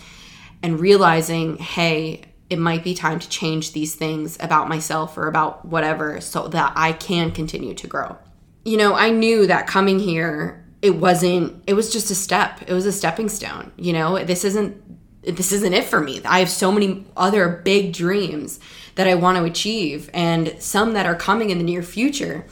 and 0.64 0.80
realizing, 0.80 1.58
hey, 1.58 2.24
it 2.50 2.60
might 2.60 2.84
be 2.84 2.94
time 2.94 3.20
to 3.20 3.30
change 3.30 3.74
these 3.74 3.96
things 3.96 4.38
about 4.40 4.70
myself 4.70 5.18
or 5.18 5.28
about 5.28 5.66
whatever 5.66 6.22
so 6.22 6.48
that 6.50 6.74
I 6.76 6.94
can 6.94 7.32
continue 7.32 7.74
to 7.74 7.88
grow. 7.88 8.18
You 8.64 8.78
know, 8.78 8.94
I 8.94 9.10
knew 9.10 9.48
that 9.48 9.68
coming 9.68 10.00
here, 10.00 10.64
it 10.82 10.92
wasn't, 10.92 11.64
it 11.66 11.74
was 11.74 11.92
just 11.92 12.12
a 12.12 12.16
step. 12.16 12.62
It 12.68 12.74
was 12.74 12.86
a 12.86 12.92
stepping 12.92 13.30
stone. 13.30 13.72
You 13.78 13.94
know, 13.94 14.24
this 14.24 14.44
isn't, 14.44 14.82
this 15.24 15.52
isn't 15.52 15.74
it 15.74 15.86
for 15.86 16.00
me. 16.00 16.22
I 16.24 16.40
have 16.40 16.50
so 16.50 16.72
many 16.72 17.06
other 17.18 17.50
big 17.50 17.94
dreams 17.94 18.60
that 18.94 19.08
I 19.08 19.16
want 19.16 19.38
to 19.38 19.44
achieve 19.44 20.10
and 20.14 20.56
some 20.60 20.94
that 20.94 21.08
are 21.08 21.16
coming 21.16 21.50
in 21.50 21.58
the 21.58 21.64
near 21.64 21.82
future. 21.82 22.46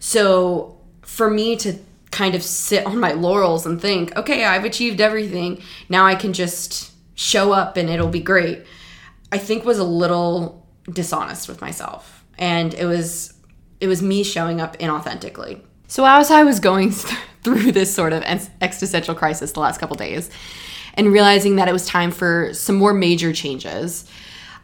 So 0.00 0.80
for 1.02 1.30
me 1.30 1.56
to 1.56 1.78
kind 2.10 2.34
of 2.34 2.42
sit 2.42 2.84
on 2.84 2.98
my 2.98 3.12
laurels 3.12 3.64
and 3.64 3.80
think, 3.80 4.16
okay, 4.16 4.44
I've 4.44 4.64
achieved 4.64 5.00
everything. 5.00 5.62
Now 5.88 6.04
I 6.04 6.16
can 6.16 6.32
just 6.32 6.92
show 7.14 7.52
up 7.52 7.76
and 7.76 7.88
it'll 7.88 8.08
be 8.08 8.20
great 8.20 8.64
I 9.32 9.38
think 9.38 9.64
was 9.64 9.78
a 9.78 9.84
little 9.84 10.66
dishonest 10.90 11.48
with 11.48 11.60
myself. 11.60 12.24
And 12.38 12.74
it 12.74 12.86
was 12.86 13.34
it 13.80 13.88
was 13.88 14.02
me 14.02 14.22
showing 14.22 14.60
up 14.60 14.78
inauthentically. 14.78 15.60
So 15.86 16.04
as 16.06 16.30
I 16.30 16.44
was 16.44 16.60
going 16.60 16.90
through 17.42 17.72
this 17.72 17.94
sort 17.94 18.12
of 18.12 18.22
existential 18.22 19.14
crisis 19.14 19.52
the 19.52 19.60
last 19.60 19.78
couple 19.78 19.96
days 19.96 20.30
and 20.94 21.12
realizing 21.12 21.56
that 21.56 21.68
it 21.68 21.72
was 21.72 21.86
time 21.86 22.10
for 22.10 22.52
some 22.54 22.76
more 22.76 22.94
major 22.94 23.32
changes, 23.32 24.10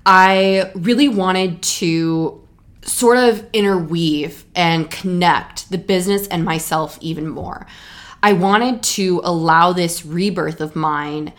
I 0.06 0.70
really 0.74 1.08
wanted 1.08 1.62
to 1.62 2.38
sort 2.84 3.18
of 3.18 3.46
interweave 3.52 4.44
and 4.54 4.90
connect 4.90 5.70
the 5.70 5.78
business 5.78 6.26
and 6.28 6.44
myself 6.44 6.98
even 7.00 7.28
more. 7.28 7.66
I 8.22 8.32
wanted 8.32 8.82
to 8.82 9.20
allow 9.24 9.72
this 9.72 10.04
rebirth 10.04 10.60
of 10.60 10.74
mine 10.74 11.32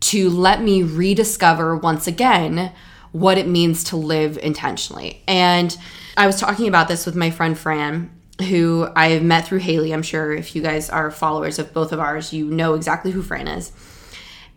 to 0.00 0.30
let 0.30 0.62
me 0.62 0.82
rediscover 0.82 1.76
once 1.76 2.06
again 2.06 2.72
what 3.12 3.38
it 3.38 3.46
means 3.46 3.84
to 3.84 3.96
live 3.96 4.38
intentionally. 4.38 5.22
And 5.26 5.76
I 6.16 6.26
was 6.26 6.38
talking 6.38 6.68
about 6.68 6.88
this 6.88 7.06
with 7.06 7.16
my 7.16 7.30
friend 7.30 7.58
Fran, 7.58 8.10
who 8.40 8.88
I 8.96 9.18
met 9.18 9.46
through 9.46 9.58
Haley. 9.58 9.92
I'm 9.92 10.02
sure 10.02 10.32
if 10.32 10.54
you 10.54 10.62
guys 10.62 10.88
are 10.90 11.10
followers 11.10 11.58
of 11.58 11.72
both 11.72 11.92
of 11.92 12.00
ours, 12.00 12.32
you 12.32 12.46
know 12.46 12.74
exactly 12.74 13.10
who 13.10 13.22
Fran 13.22 13.48
is. 13.48 13.72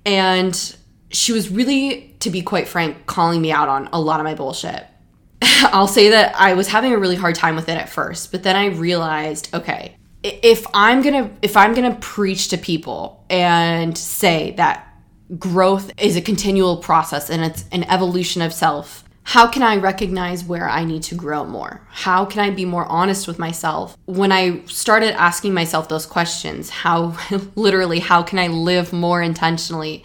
And 0.06 0.76
she 1.10 1.32
was 1.32 1.50
really, 1.50 2.16
to 2.20 2.30
be 2.30 2.42
quite 2.42 2.68
frank, 2.68 3.06
calling 3.06 3.42
me 3.42 3.52
out 3.52 3.70
on 3.70 3.90
a 3.94 4.00
lot 4.00 4.20
of 4.20 4.24
my 4.24 4.36
bullshit. 4.36 4.86
I'll 5.42 5.88
say 5.88 6.10
that 6.10 6.36
I 6.36 6.54
was 6.54 6.68
having 6.68 6.94
a 6.94 6.98
really 6.98 7.16
hard 7.16 7.36
time 7.36 7.56
with 7.56 7.70
it 7.70 7.78
at 7.78 7.90
first, 7.90 8.32
but 8.32 8.44
then 8.44 8.56
I 8.56 8.68
realized, 8.68 9.54
okay, 9.54 9.96
if 10.24 10.66
I'm 10.74 11.02
going 11.02 11.26
to 11.26 11.36
if 11.42 11.58
I'm 11.58 11.74
going 11.74 11.92
to 11.92 12.00
preach 12.00 12.48
to 12.50 12.58
people 12.58 13.26
and 13.30 13.98
say 13.98 14.52
that 14.52 14.93
growth 15.40 15.92
is 15.98 16.16
a 16.16 16.22
continual 16.22 16.78
process 16.78 17.30
and 17.30 17.44
it's 17.44 17.66
an 17.72 17.84
evolution 17.86 18.42
of 18.42 18.54
self. 18.54 19.04
How 19.26 19.48
can 19.48 19.64
I 19.64 19.78
recognize 19.78 20.44
where 20.44 20.70
I 20.70 20.84
need 20.84 21.04
to 21.04 21.16
grow 21.16 21.46
more? 21.46 21.88
How 21.90 22.26
can 22.26 22.42
I 22.42 22.50
be 22.50 22.66
more 22.66 22.86
honest 22.88 23.26
with 23.26 23.40
myself? 23.40 23.98
When 24.06 24.34
I 24.34 24.66
started 24.66 25.14
asking 25.14 25.54
myself 25.54 25.88
those 25.88 26.06
questions, 26.06 26.70
how 26.70 27.18
literally, 27.56 28.00
how 28.00 28.22
can 28.22 28.38
I 28.38 28.48
live 28.48 28.92
more 28.92 29.22
intentionally? 29.22 30.04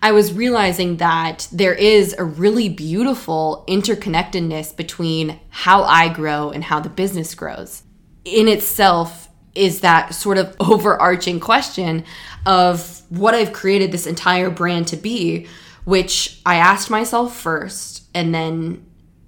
I 0.00 0.12
was 0.12 0.32
realizing 0.32 0.96
that 0.98 1.48
there 1.52 1.74
is 1.74 2.14
a 2.16 2.24
really 2.24 2.68
beautiful 2.68 3.64
interconnectedness 3.68 4.74
between 4.74 5.40
how 5.50 5.82
I 5.82 6.08
grow 6.08 6.50
and 6.50 6.64
how 6.64 6.80
the 6.80 6.88
business 6.88 7.34
grows. 7.34 7.82
In 8.24 8.48
itself, 8.48 9.27
is 9.58 9.80
that 9.80 10.14
sort 10.14 10.38
of 10.38 10.56
overarching 10.60 11.40
question 11.40 12.04
of 12.46 13.02
what 13.10 13.34
I've 13.34 13.52
created 13.52 13.92
this 13.92 14.06
entire 14.06 14.50
brand 14.50 14.88
to 14.88 14.96
be, 14.96 15.46
which 15.84 16.40
I 16.46 16.56
asked 16.56 16.90
myself 16.90 17.36
first 17.36 18.04
and 18.14 18.34
then 18.34 18.84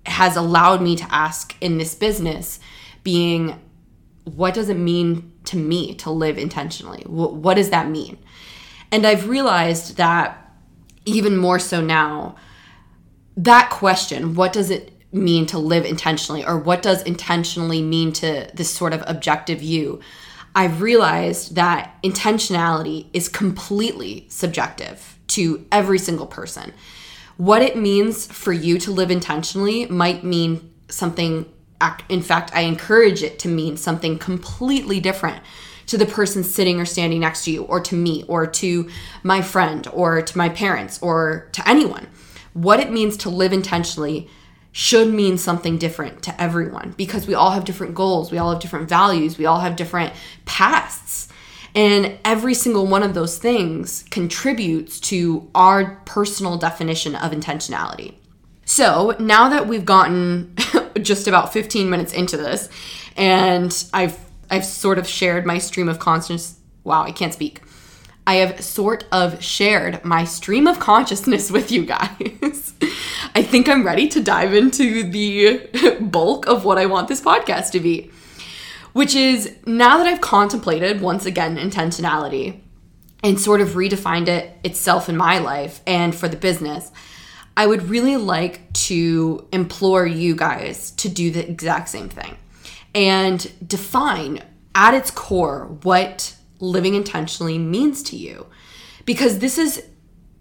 has 0.07 0.37
allowed 0.37 0.81
me 0.81 0.97
to 0.97 1.07
ask 1.11 1.55
in 1.61 1.79
this 1.79 1.95
business 1.95 2.61
being 3.03 3.61
what 4.25 4.55
does 4.55 4.69
it 4.69 4.77
mean 4.77 5.33
to 5.45 5.57
me 5.57 5.95
to 5.95 6.11
live 6.11 6.39
intentionally? 6.39 7.03
What, 7.07 7.35
what 7.35 7.55
does 7.55 7.71
that 7.71 7.89
mean? 7.89 8.19
And 8.93 9.07
I've 9.07 9.29
realized 9.29 9.97
that 9.97 10.55
even 11.05 11.37
more 11.37 11.59
so 11.59 11.81
now, 11.81 12.37
that 13.37 13.71
question, 13.71 14.35
what 14.35 14.53
does 14.53 14.71
it 14.71 14.90
mean 15.13 15.47
to 15.47 15.59
live 15.59 15.85
intentionally, 15.85 16.45
or 16.45 16.59
what 16.59 16.83
does 16.83 17.03
intentionally 17.03 17.83
mean 17.83 18.13
to 18.13 18.49
this 18.55 18.71
sort 18.71 18.93
of 18.93 19.03
objective 19.07 19.63
you? 19.63 20.01
I've 20.55 20.83
realized 20.83 21.55
that 21.55 21.97
intentionality 22.03 23.07
is 23.13 23.29
completely 23.29 24.27
subjective 24.29 25.19
to 25.29 25.67
every 25.71 25.99
single 25.99 26.27
person. 26.27 26.73
What 27.37 27.63
it 27.63 27.77
means 27.77 28.27
for 28.27 28.53
you 28.53 28.79
to 28.81 28.91
live 28.91 29.11
intentionally 29.11 29.87
might 29.87 30.25
mean 30.25 30.73
something, 30.89 31.47
in 32.09 32.23
fact, 32.23 32.51
I 32.55 32.63
encourage 32.63 33.23
it 33.23 33.39
to 33.41 33.49
mean 33.49 33.77
something 33.77 34.19
completely 34.19 35.01
different 35.01 35.43
to 35.87 35.97
the 35.99 36.07
person 36.07 36.45
sitting 36.45 36.81
or 36.81 36.85
standing 36.85 37.21
next 37.21 37.45
to 37.45 37.51
you, 37.51 37.63
or 37.65 37.81
to 37.81 37.97
me, 37.97 38.25
or 38.29 38.47
to 38.47 38.89
my 39.23 39.43
friend, 39.43 39.89
or 39.93 40.23
to 40.23 40.39
my 40.39 40.49
parents, 40.49 41.01
or 41.03 41.49
to 41.53 41.69
anyone. 41.69 42.07
What 42.53 42.81
it 42.81 42.93
means 42.93 43.17
to 43.19 43.31
live 43.31 43.53
intentionally 43.53 44.29
should 44.73 45.13
mean 45.13 45.37
something 45.37 45.79
different 45.79 46.23
to 46.23 46.41
everyone 46.41 46.95
because 46.97 47.27
we 47.27 47.35
all 47.35 47.51
have 47.51 47.65
different 47.65 47.95
goals, 47.95 48.31
we 48.31 48.39
all 48.39 48.53
have 48.53 48.61
different 48.61 48.89
values, 48.89 49.39
we 49.39 49.47
all 49.47 49.61
have 49.61 49.77
different 49.77 50.13
pasts. 50.45 51.29
And 51.75 52.19
every 52.25 52.55
single 52.55 52.87
one 52.87 53.03
of 53.03 53.15
those 53.15 53.39
things 53.39 54.05
contributes 54.11 54.99
to 55.01 55.49
our 55.55 55.97
personal 56.05 56.57
definition 56.57 57.15
of 57.15 57.31
intentionality. 57.31 58.15
So 58.65 59.17
now 59.19 59.49
that 59.49 59.67
we've 59.67 59.85
gotten 59.85 60.55
just 61.03 61.29
about 61.29 61.53
15 61.53 61.89
minutes 61.89 62.13
into 62.13 62.37
this 62.37 62.69
and 63.17 63.85
I've 63.93 64.19
I've 64.53 64.65
sort 64.65 64.99
of 64.99 65.07
shared 65.07 65.47
my 65.47 65.59
stream 65.59 65.89
of 65.89 66.01
consciousness 66.01 66.57
wow, 66.85 67.03
I 67.03 67.13
can't 67.13 67.33
speak. 67.33 67.61
I 68.31 68.35
have 68.35 68.63
sort 68.63 69.07
of 69.11 69.43
shared 69.43 70.05
my 70.05 70.23
stream 70.23 70.69
of 70.69 70.79
consciousness 70.79 71.51
with 71.51 71.73
you 71.73 71.85
guys. 71.85 72.75
I 73.35 73.43
think 73.43 73.69
I'm 73.69 73.85
ready 73.85 74.07
to 74.07 74.23
dive 74.23 74.55
into 74.55 75.03
the 75.03 75.99
bulk 76.01 76.47
of 76.47 76.65
what 76.65 76.79
I 76.79 76.87
want 76.87 77.09
this 77.09 77.21
podcast 77.21 77.73
to 77.73 77.81
be, 77.81 78.13
which 78.93 79.17
is 79.17 79.57
now 79.67 79.99
that 79.99 80.07
I've 80.07 80.21
contemplated 80.21 81.01
once 81.01 81.27
again 81.27 81.57
intentionality 81.57 82.61
and 83.25 83.41
sort 83.41 83.61
of 83.61 83.71
redefined 83.71 84.29
it 84.29 84.57
itself 84.63 85.09
in 85.09 85.17
my 85.17 85.41
life 85.41 85.81
and 85.85 86.15
for 86.15 86.29
the 86.29 86.37
business. 86.37 86.93
I 87.57 87.67
would 87.67 87.89
really 87.89 88.17
like 88.17 88.73
to 88.85 89.49
implore 89.51 90.07
you 90.07 90.37
guys 90.37 90.93
to 90.93 91.09
do 91.09 91.33
the 91.33 91.51
exact 91.51 91.89
same 91.89 92.09
thing 92.09 92.37
and 92.95 93.53
define 93.67 94.45
at 94.77 94.95
its 94.95 95.11
core 95.11 95.65
what 95.83 96.37
living 96.61 96.95
intentionally 96.95 97.59
means 97.59 98.03
to 98.05 98.17
you. 98.17 98.47
Because 99.05 99.39
this 99.39 99.59
is 99.59 99.85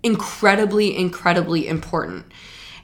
incredibly, 0.03 0.95
incredibly 0.95 1.67
important. 1.67 2.25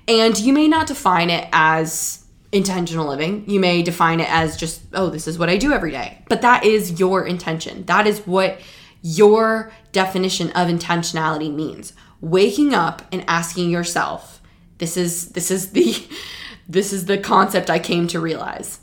And 0.08 0.38
you 0.39 0.54
may 0.54 0.68
not 0.68 0.88
define 0.88 1.30
it 1.30 1.48
as 1.51 2.25
intentional 2.51 3.08
living. 3.08 3.44
You 3.50 3.60
may 3.60 3.82
define 3.82 4.20
it 4.20 4.32
as 4.32 4.56
just, 4.56 4.82
oh, 4.94 5.10
this 5.10 5.27
is 5.27 5.38
what 5.38 5.50
I 5.50 5.58
do 5.58 5.74
every 5.74 5.92
day. 5.92 6.24
But 6.30 6.42
that 6.42 6.63
is 6.63 7.00
your 7.00 7.25
intention. 7.25 7.86
That 7.86 8.08
is 8.08 8.20
what 8.20 8.60
your 9.01 9.72
definition 9.92 10.50
of 10.51 10.68
intentionality 10.68 11.54
means. 11.54 11.94
Waking 12.22 12.74
up 12.74 13.01
and 13.12 13.24
asking 13.27 13.70
yourself, 13.70 14.42
this 14.77 14.98
is 14.98 15.30
this 15.30 15.51
is 15.51 15.72
the 15.72 15.96
this 16.68 16.92
is 16.92 17.06
the 17.06 17.18
concept 17.18 17.70
I 17.70 17.80
came 17.80 18.08
to 18.08 18.20
realize. 18.20 18.80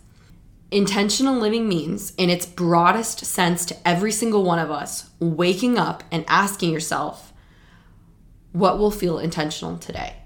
Intentional 0.72 1.36
living 1.38 1.68
means, 1.68 2.14
in 2.16 2.30
its 2.30 2.46
broadest 2.46 3.26
sense 3.26 3.66
to 3.66 3.76
every 3.86 4.10
single 4.10 4.42
one 4.42 4.58
of 4.58 4.70
us, 4.70 5.10
waking 5.20 5.78
up 5.78 6.02
and 6.10 6.24
asking 6.26 6.72
yourself, 6.72 7.34
what 8.52 8.78
will 8.78 8.90
feel 8.90 9.18
intentional 9.18 9.76
today? 9.76 10.16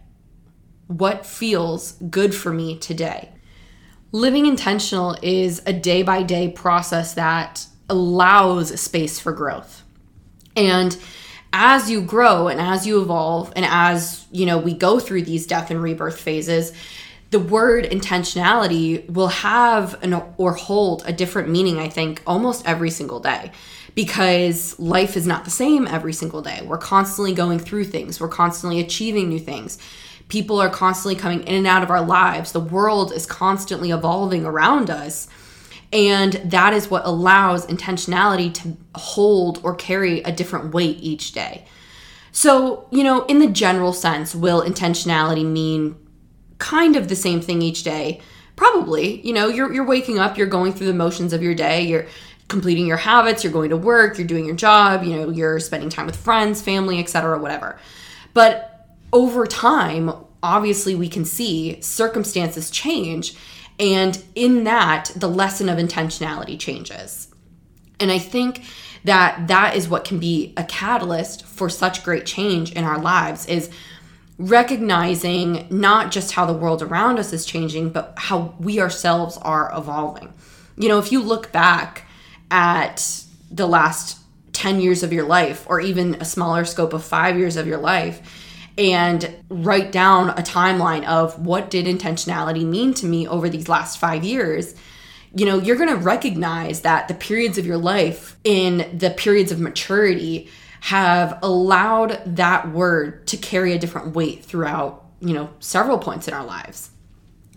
What 0.86 1.26
feels 1.26 1.94
good 1.94 2.32
for 2.32 2.52
me 2.52 2.78
today? 2.78 3.32
Living 4.12 4.46
intentional 4.46 5.16
is 5.20 5.60
a 5.66 5.72
day 5.72 6.04
by 6.04 6.22
day 6.22 6.48
process 6.48 7.14
that 7.14 7.66
allows 7.88 8.80
space 8.80 9.18
for 9.18 9.32
growth. 9.32 9.82
And 10.54 10.96
as 11.52 11.90
you 11.90 12.02
grow 12.02 12.46
and 12.46 12.60
as 12.60 12.86
you 12.86 13.02
evolve 13.02 13.52
and 13.56 13.64
as, 13.64 14.26
you 14.30 14.46
know, 14.46 14.58
we 14.58 14.74
go 14.74 15.00
through 15.00 15.22
these 15.22 15.44
death 15.44 15.72
and 15.72 15.82
rebirth 15.82 16.20
phases, 16.20 16.72
the 17.30 17.40
word 17.40 17.84
intentionality 17.84 19.08
will 19.10 19.28
have 19.28 20.02
an 20.02 20.22
or 20.36 20.54
hold 20.54 21.02
a 21.06 21.12
different 21.12 21.48
meaning, 21.48 21.78
I 21.78 21.88
think, 21.88 22.22
almost 22.26 22.66
every 22.66 22.90
single 22.90 23.20
day 23.20 23.50
because 23.94 24.78
life 24.78 25.16
is 25.16 25.26
not 25.26 25.44
the 25.44 25.50
same 25.50 25.88
every 25.88 26.12
single 26.12 26.42
day. 26.42 26.60
We're 26.64 26.78
constantly 26.78 27.34
going 27.34 27.58
through 27.58 27.84
things, 27.84 28.20
we're 28.20 28.28
constantly 28.28 28.78
achieving 28.78 29.28
new 29.28 29.40
things. 29.40 29.78
People 30.28 30.60
are 30.60 30.68
constantly 30.68 31.14
coming 31.14 31.42
in 31.42 31.54
and 31.54 31.66
out 31.68 31.84
of 31.84 31.90
our 31.90 32.02
lives. 32.02 32.50
The 32.50 32.60
world 32.60 33.12
is 33.12 33.26
constantly 33.26 33.92
evolving 33.92 34.44
around 34.44 34.90
us. 34.90 35.28
And 35.92 36.32
that 36.44 36.72
is 36.72 36.90
what 36.90 37.06
allows 37.06 37.64
intentionality 37.66 38.52
to 38.54 38.76
hold 38.96 39.60
or 39.62 39.76
carry 39.76 40.22
a 40.22 40.32
different 40.32 40.74
weight 40.74 40.98
each 41.00 41.30
day. 41.30 41.64
So, 42.32 42.88
you 42.90 43.04
know, 43.04 43.24
in 43.26 43.38
the 43.38 43.46
general 43.46 43.92
sense, 43.92 44.34
will 44.34 44.62
intentionality 44.62 45.44
mean 45.44 45.94
kind 46.58 46.96
of 46.96 47.08
the 47.08 47.16
same 47.16 47.40
thing 47.40 47.62
each 47.62 47.82
day? 47.82 48.20
Probably. 48.56 49.20
You 49.20 49.32
know, 49.32 49.48
you're, 49.48 49.72
you're 49.72 49.86
waking 49.86 50.18
up, 50.18 50.38
you're 50.38 50.46
going 50.46 50.72
through 50.72 50.86
the 50.86 50.94
motions 50.94 51.32
of 51.32 51.42
your 51.42 51.54
day, 51.54 51.82
you're 51.82 52.06
completing 52.48 52.86
your 52.86 52.96
habits, 52.96 53.42
you're 53.42 53.52
going 53.52 53.70
to 53.70 53.76
work, 53.76 54.18
you're 54.18 54.26
doing 54.26 54.46
your 54.46 54.56
job, 54.56 55.02
you 55.02 55.14
know, 55.14 55.30
you're 55.30 55.60
spending 55.60 55.90
time 55.90 56.06
with 56.06 56.16
friends, 56.16 56.62
family, 56.62 57.00
etc., 57.00 57.38
whatever. 57.38 57.78
But 58.34 58.86
over 59.12 59.46
time, 59.46 60.12
obviously 60.42 60.94
we 60.94 61.08
can 61.08 61.24
see 61.24 61.80
circumstances 61.80 62.70
change 62.70 63.34
and 63.78 64.22
in 64.34 64.64
that 64.64 65.10
the 65.16 65.28
lesson 65.28 65.68
of 65.68 65.78
intentionality 65.78 66.58
changes. 66.58 67.28
And 67.98 68.10
I 68.10 68.18
think 68.18 68.62
that 69.04 69.48
that 69.48 69.76
is 69.76 69.88
what 69.88 70.04
can 70.04 70.18
be 70.18 70.52
a 70.56 70.64
catalyst 70.64 71.44
for 71.44 71.68
such 71.68 72.04
great 72.04 72.26
change 72.26 72.72
in 72.72 72.84
our 72.84 72.98
lives 72.98 73.46
is 73.46 73.70
recognizing 74.38 75.66
not 75.70 76.10
just 76.10 76.32
how 76.32 76.44
the 76.44 76.52
world 76.52 76.82
around 76.82 77.18
us 77.18 77.32
is 77.32 77.46
changing, 77.46 77.90
but 77.90 78.14
how 78.16 78.54
we 78.58 78.80
ourselves 78.80 79.38
are 79.38 79.72
evolving. 79.74 80.32
You 80.76 80.88
know, 80.88 80.98
if 80.98 81.10
you 81.10 81.22
look 81.22 81.52
back 81.52 82.06
at 82.50 83.24
the 83.50 83.66
last 83.66 84.18
10 84.52 84.80
years 84.80 85.02
of 85.02 85.12
your 85.12 85.24
life, 85.24 85.66
or 85.68 85.80
even 85.80 86.14
a 86.16 86.24
smaller 86.24 86.64
scope 86.64 86.92
of 86.92 87.04
five 87.04 87.38
years 87.38 87.56
of 87.56 87.66
your 87.66 87.78
life, 87.78 88.20
and 88.78 89.34
write 89.48 89.90
down 89.90 90.30
a 90.30 90.42
timeline 90.42 91.04
of 91.06 91.44
what 91.44 91.70
did 91.70 91.86
intentionality 91.86 92.64
mean 92.64 92.92
to 92.92 93.06
me 93.06 93.26
over 93.26 93.48
these 93.48 93.68
last 93.68 93.98
five 93.98 94.22
years 94.22 94.74
you 95.34 95.44
know 95.44 95.58
you're 95.58 95.76
going 95.76 95.88
to 95.88 95.96
recognize 95.96 96.80
that 96.80 97.08
the 97.08 97.14
periods 97.14 97.58
of 97.58 97.66
your 97.66 97.76
life 97.76 98.36
in 98.44 98.98
the 98.98 99.10
periods 99.10 99.52
of 99.52 99.60
maturity 99.60 100.48
have 100.86 101.36
allowed 101.42 102.22
that 102.24 102.70
word 102.70 103.26
to 103.26 103.36
carry 103.36 103.72
a 103.72 103.78
different 103.78 104.14
weight 104.14 104.44
throughout 104.44 105.04
you 105.20 105.34
know 105.34 105.50
several 105.58 105.98
points 105.98 106.28
in 106.28 106.34
our 106.34 106.44
lives 106.44 106.90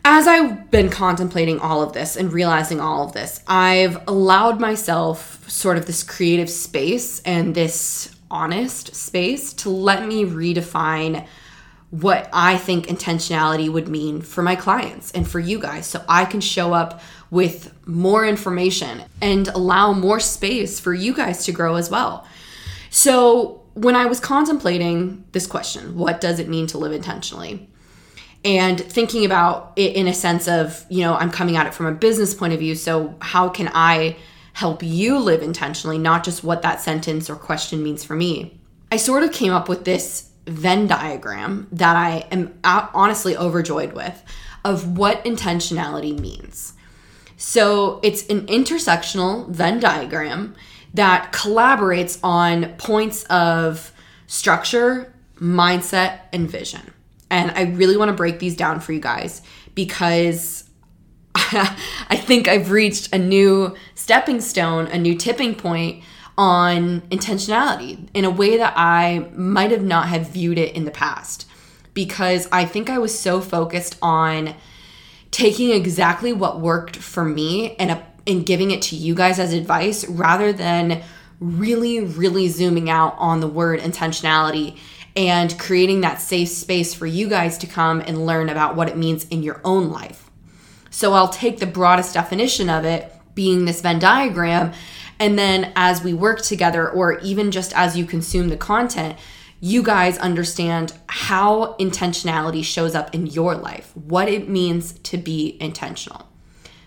as 0.03 0.25
I've 0.25 0.71
been 0.71 0.89
contemplating 0.89 1.59
all 1.59 1.83
of 1.83 1.93
this 1.93 2.15
and 2.15 2.33
realizing 2.33 2.79
all 2.79 3.05
of 3.05 3.13
this, 3.13 3.43
I've 3.45 4.01
allowed 4.07 4.59
myself 4.59 5.47
sort 5.49 5.77
of 5.77 5.85
this 5.85 6.03
creative 6.03 6.49
space 6.49 7.19
and 7.23 7.53
this 7.53 8.15
honest 8.31 8.95
space 8.95 9.53
to 9.55 9.69
let 9.69 10.07
me 10.07 10.23
redefine 10.23 11.27
what 11.91 12.29
I 12.31 12.57
think 12.57 12.87
intentionality 12.87 13.69
would 13.69 13.87
mean 13.87 14.21
for 14.21 14.41
my 14.41 14.55
clients 14.55 15.11
and 15.11 15.29
for 15.29 15.39
you 15.39 15.59
guys 15.59 15.85
so 15.85 16.03
I 16.07 16.25
can 16.25 16.39
show 16.39 16.73
up 16.73 17.01
with 17.29 17.73
more 17.87 18.25
information 18.25 19.03
and 19.21 19.47
allow 19.49 19.93
more 19.93 20.19
space 20.19 20.79
for 20.79 20.93
you 20.93 21.13
guys 21.13 21.45
to 21.45 21.51
grow 21.51 21.75
as 21.75 21.89
well. 21.89 22.25
So, 22.89 23.61
when 23.73 23.95
I 23.95 24.07
was 24.07 24.19
contemplating 24.19 25.23
this 25.31 25.47
question, 25.47 25.95
what 25.95 26.19
does 26.19 26.39
it 26.39 26.49
mean 26.49 26.67
to 26.67 26.77
live 26.77 26.91
intentionally? 26.91 27.69
and 28.45 28.79
thinking 28.79 29.25
about 29.25 29.73
it 29.75 29.95
in 29.95 30.07
a 30.07 30.13
sense 30.13 30.47
of, 30.47 30.85
you 30.89 31.01
know, 31.01 31.15
I'm 31.15 31.31
coming 31.31 31.57
at 31.57 31.67
it 31.67 31.73
from 31.73 31.87
a 31.87 31.91
business 31.91 32.33
point 32.33 32.53
of 32.53 32.59
view. 32.59 32.75
So, 32.75 33.15
how 33.21 33.49
can 33.49 33.69
I 33.73 34.15
help 34.53 34.81
you 34.81 35.19
live 35.19 35.41
intentionally, 35.41 35.97
not 35.97 36.23
just 36.23 36.43
what 36.43 36.61
that 36.61 36.81
sentence 36.81 37.29
or 37.29 37.35
question 37.35 37.83
means 37.83 38.03
for 38.03 38.15
me? 38.15 38.59
I 38.91 38.97
sort 38.97 39.23
of 39.23 39.31
came 39.31 39.53
up 39.53 39.69
with 39.69 39.85
this 39.85 40.29
Venn 40.47 40.87
diagram 40.87 41.67
that 41.71 41.95
I 41.95 42.27
am 42.31 42.57
honestly 42.63 43.37
overjoyed 43.37 43.93
with 43.93 44.23
of 44.65 44.97
what 44.97 45.23
intentionality 45.23 46.17
means. 46.17 46.73
So, 47.35 47.99
it's 48.03 48.25
an 48.27 48.47
intersectional 48.47 49.49
Venn 49.49 49.79
diagram 49.81 50.55
that 50.93 51.31
collaborates 51.31 52.19
on 52.23 52.73
points 52.77 53.23
of 53.25 53.91
structure, 54.27 55.13
mindset, 55.35 56.21
and 56.33 56.49
vision. 56.49 56.93
And 57.29 57.51
I 57.51 57.63
really 57.63 57.97
want 57.97 58.09
to 58.09 58.15
break 58.15 58.39
these 58.39 58.55
down 58.55 58.79
for 58.79 58.91
you 58.91 58.99
guys 58.99 59.41
because 59.75 60.69
I 61.35 62.15
think 62.15 62.47
I've 62.47 62.71
reached 62.71 63.13
a 63.13 63.17
new 63.17 63.75
stepping 63.95 64.41
stone, 64.41 64.87
a 64.87 64.97
new 64.97 65.15
tipping 65.15 65.55
point 65.55 66.03
on 66.37 67.01
intentionality 67.09 68.07
in 68.13 68.25
a 68.25 68.29
way 68.29 68.57
that 68.57 68.73
I 68.75 69.29
might 69.35 69.71
have 69.71 69.83
not 69.83 70.07
have 70.07 70.29
viewed 70.29 70.57
it 70.57 70.73
in 70.73 70.85
the 70.85 70.91
past 70.91 71.45
because 71.93 72.47
I 72.51 72.65
think 72.65 72.89
I 72.89 72.97
was 72.97 73.17
so 73.17 73.41
focused 73.41 73.97
on 74.01 74.55
taking 75.31 75.71
exactly 75.71 76.33
what 76.33 76.59
worked 76.61 76.95
for 76.95 77.25
me 77.25 77.75
and 77.75 77.91
a, 77.91 78.07
and 78.29 78.45
giving 78.45 78.71
it 78.71 78.81
to 78.83 78.95
you 78.95 79.13
guys 79.15 79.39
as 79.39 79.51
advice 79.51 80.07
rather 80.07 80.53
than 80.53 81.01
really 81.39 81.99
really 82.01 82.47
zooming 82.47 82.89
out 82.89 83.15
on 83.17 83.39
the 83.39 83.47
word 83.47 83.79
intentionality 83.79 84.77
and 85.15 85.57
creating 85.59 86.01
that 86.01 86.21
safe 86.21 86.49
space 86.49 86.93
for 86.93 87.05
you 87.05 87.27
guys 87.27 87.57
to 87.57 87.67
come 87.67 87.99
and 88.01 88.25
learn 88.25 88.49
about 88.49 88.75
what 88.75 88.87
it 88.87 88.97
means 88.97 89.25
in 89.25 89.43
your 89.43 89.59
own 89.65 89.89
life. 89.89 90.29
So 90.89 91.13
I'll 91.13 91.29
take 91.29 91.59
the 91.59 91.65
broadest 91.65 92.13
definition 92.13 92.69
of 92.69 92.85
it, 92.85 93.11
being 93.35 93.65
this 93.65 93.81
Venn 93.81 93.99
diagram, 93.99 94.71
and 95.19 95.37
then 95.37 95.71
as 95.75 96.03
we 96.03 96.13
work 96.13 96.41
together, 96.41 96.89
or 96.89 97.19
even 97.19 97.51
just 97.51 97.73
as 97.75 97.97
you 97.97 98.05
consume 98.05 98.49
the 98.49 98.57
content, 98.57 99.17
you 99.59 99.83
guys 99.83 100.17
understand 100.17 100.93
how 101.07 101.75
intentionality 101.77 102.63
shows 102.63 102.95
up 102.95 103.13
in 103.13 103.27
your 103.27 103.55
life, 103.55 103.91
what 103.95 104.29
it 104.29 104.47
means 104.47 104.93
to 104.99 105.17
be 105.17 105.57
intentional. 105.59 106.29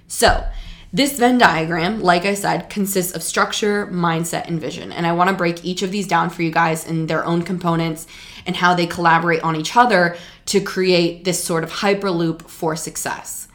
So, 0.08 0.46
this 0.94 1.18
Venn 1.18 1.38
diagram, 1.38 2.02
like 2.02 2.26
I 2.26 2.34
said, 2.34 2.68
consists 2.68 3.14
of 3.14 3.22
structure, 3.22 3.86
mindset, 3.86 4.46
and 4.46 4.60
vision. 4.60 4.92
And 4.92 5.06
I 5.06 5.12
want 5.12 5.30
to 5.30 5.36
break 5.36 5.64
each 5.64 5.82
of 5.82 5.90
these 5.90 6.06
down 6.06 6.28
for 6.28 6.42
you 6.42 6.50
guys 6.50 6.86
in 6.86 7.06
their 7.06 7.24
own 7.24 7.42
components 7.42 8.06
and 8.44 8.56
how 8.56 8.74
they 8.74 8.86
collaborate 8.86 9.42
on 9.42 9.56
each 9.56 9.74
other 9.74 10.16
to 10.46 10.60
create 10.60 11.24
this 11.24 11.42
sort 11.42 11.64
of 11.64 11.70
hyperloop 11.70 12.42
for 12.42 12.76
success. 12.76 13.48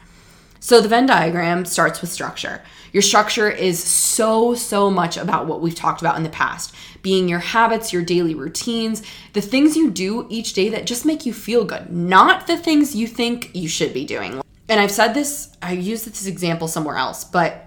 So 0.58 0.80
the 0.80 0.88
Venn 0.88 1.06
diagram 1.06 1.64
starts 1.64 2.00
with 2.00 2.10
structure. 2.10 2.60
Your 2.92 3.02
structure 3.02 3.48
is 3.48 3.82
so, 3.82 4.54
so 4.54 4.90
much 4.90 5.16
about 5.16 5.46
what 5.46 5.60
we've 5.60 5.74
talked 5.74 6.00
about 6.00 6.16
in 6.16 6.24
the 6.24 6.30
past 6.30 6.74
being 7.00 7.28
your 7.28 7.38
habits, 7.38 7.92
your 7.92 8.02
daily 8.02 8.34
routines, 8.34 9.04
the 9.32 9.40
things 9.40 9.76
you 9.76 9.88
do 9.88 10.26
each 10.28 10.52
day 10.52 10.68
that 10.68 10.84
just 10.84 11.06
make 11.06 11.24
you 11.24 11.32
feel 11.32 11.64
good, 11.64 11.88
not 11.92 12.48
the 12.48 12.56
things 12.56 12.96
you 12.96 13.06
think 13.06 13.54
you 13.54 13.68
should 13.68 13.94
be 13.94 14.04
doing 14.04 14.42
and 14.68 14.80
I've 14.80 14.90
said 14.90 15.14
this, 15.14 15.56
I 15.62 15.72
used 15.72 16.06
this 16.06 16.26
example 16.26 16.68
somewhere 16.68 16.96
else, 16.96 17.24
but 17.24 17.64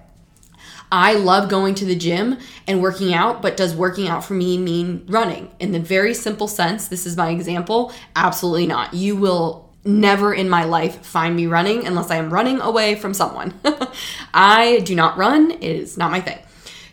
I 0.91 1.13
love 1.13 1.49
going 1.49 1.73
to 1.75 1.85
the 1.85 1.95
gym 1.95 2.37
and 2.67 2.81
working 2.81 3.13
out, 3.13 3.41
but 3.41 3.55
does 3.55 3.73
working 3.73 4.09
out 4.09 4.25
for 4.25 4.33
me 4.33 4.57
mean 4.57 5.05
running? 5.07 5.49
In 5.59 5.71
the 5.71 5.79
very 5.79 6.13
simple 6.13 6.47
sense, 6.47 6.89
this 6.89 7.05
is 7.05 7.15
my 7.15 7.29
example, 7.29 7.93
absolutely 8.15 8.67
not. 8.67 8.93
You 8.93 9.15
will 9.15 9.69
never 9.85 10.33
in 10.33 10.49
my 10.49 10.65
life 10.65 11.03
find 11.05 11.35
me 11.35 11.47
running 11.47 11.87
unless 11.87 12.11
I 12.11 12.17
am 12.17 12.31
running 12.31 12.59
away 12.59 12.95
from 12.95 13.13
someone. 13.13 13.59
I 14.33 14.79
do 14.79 14.93
not 14.93 15.17
run, 15.17 15.51
it 15.51 15.63
is 15.63 15.97
not 15.97 16.11
my 16.11 16.19
thing. 16.19 16.39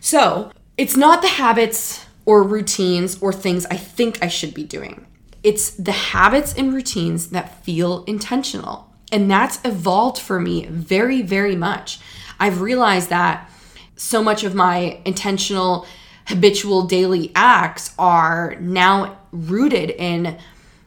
So, 0.00 0.52
it's 0.76 0.96
not 0.96 1.20
the 1.20 1.28
habits 1.28 2.06
or 2.24 2.44
routines 2.44 3.20
or 3.20 3.32
things 3.32 3.66
I 3.66 3.76
think 3.76 4.22
I 4.22 4.28
should 4.28 4.54
be 4.54 4.62
doing. 4.62 5.06
It's 5.42 5.70
the 5.70 5.92
habits 5.92 6.54
and 6.54 6.72
routines 6.72 7.30
that 7.30 7.64
feel 7.64 8.04
intentional. 8.04 8.87
And 9.10 9.30
that's 9.30 9.58
evolved 9.64 10.18
for 10.18 10.38
me 10.38 10.66
very, 10.66 11.22
very 11.22 11.56
much. 11.56 11.98
I've 12.38 12.60
realized 12.60 13.08
that 13.10 13.50
so 13.96 14.22
much 14.22 14.44
of 14.44 14.54
my 14.54 15.00
intentional, 15.04 15.86
habitual 16.26 16.82
daily 16.86 17.32
acts 17.34 17.94
are 17.98 18.56
now 18.60 19.18
rooted 19.32 19.90
in 19.90 20.38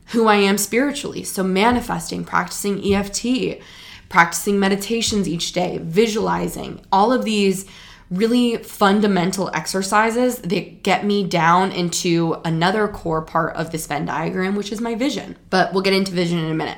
who 0.07 0.27
I 0.27 0.35
am 0.35 0.57
spiritually. 0.57 1.23
So, 1.23 1.43
manifesting, 1.43 2.23
practicing 2.23 2.93
EFT, 2.93 3.61
practicing 4.09 4.59
meditations 4.59 5.27
each 5.27 5.53
day, 5.53 5.79
visualizing, 5.81 6.81
all 6.91 7.11
of 7.11 7.25
these 7.25 7.65
really 8.09 8.57
fundamental 8.57 9.49
exercises 9.53 10.37
that 10.39 10.83
get 10.83 11.05
me 11.05 11.23
down 11.25 11.71
into 11.71 12.35
another 12.43 12.89
core 12.89 13.21
part 13.21 13.55
of 13.55 13.71
this 13.71 13.87
Venn 13.87 14.05
diagram, 14.05 14.55
which 14.55 14.71
is 14.71 14.81
my 14.81 14.95
vision. 14.95 15.37
But 15.49 15.71
we'll 15.71 15.81
get 15.81 15.93
into 15.93 16.11
vision 16.11 16.39
in 16.39 16.51
a 16.51 16.53
minute. 16.53 16.77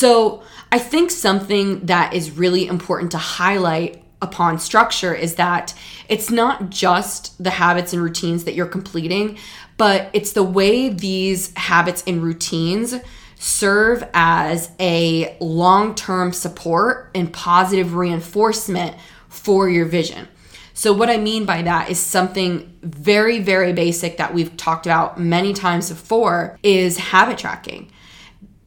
So 0.00 0.42
I 0.72 0.78
think 0.78 1.10
something 1.10 1.84
that 1.84 2.14
is 2.14 2.30
really 2.30 2.66
important 2.66 3.10
to 3.10 3.18
highlight 3.18 4.02
upon 4.22 4.58
structure 4.58 5.14
is 5.14 5.34
that 5.34 5.74
it's 6.08 6.30
not 6.30 6.70
just 6.70 7.36
the 7.42 7.50
habits 7.50 7.92
and 7.92 8.02
routines 8.02 8.44
that 8.44 8.54
you're 8.54 8.64
completing, 8.64 9.36
but 9.76 10.08
it's 10.14 10.32
the 10.32 10.42
way 10.42 10.88
these 10.88 11.54
habits 11.54 12.02
and 12.06 12.22
routines 12.22 12.94
serve 13.38 14.02
as 14.14 14.70
a 14.80 15.36
long 15.38 15.94
term 15.94 16.32
support 16.32 17.10
and 17.14 17.30
positive 17.30 17.94
reinforcement 17.94 18.96
for 19.28 19.68
your 19.68 19.84
vision. 19.84 20.28
So, 20.72 20.94
what 20.94 21.10
I 21.10 21.18
mean 21.18 21.44
by 21.44 21.60
that 21.60 21.90
is 21.90 22.00
something 22.00 22.74
very, 22.80 23.38
very 23.38 23.74
basic 23.74 24.16
that 24.16 24.32
we've 24.32 24.56
talked 24.56 24.86
about 24.86 25.20
many 25.20 25.52
times 25.52 25.90
before 25.90 26.58
is 26.62 26.96
habit 26.96 27.36
tracking. 27.36 27.90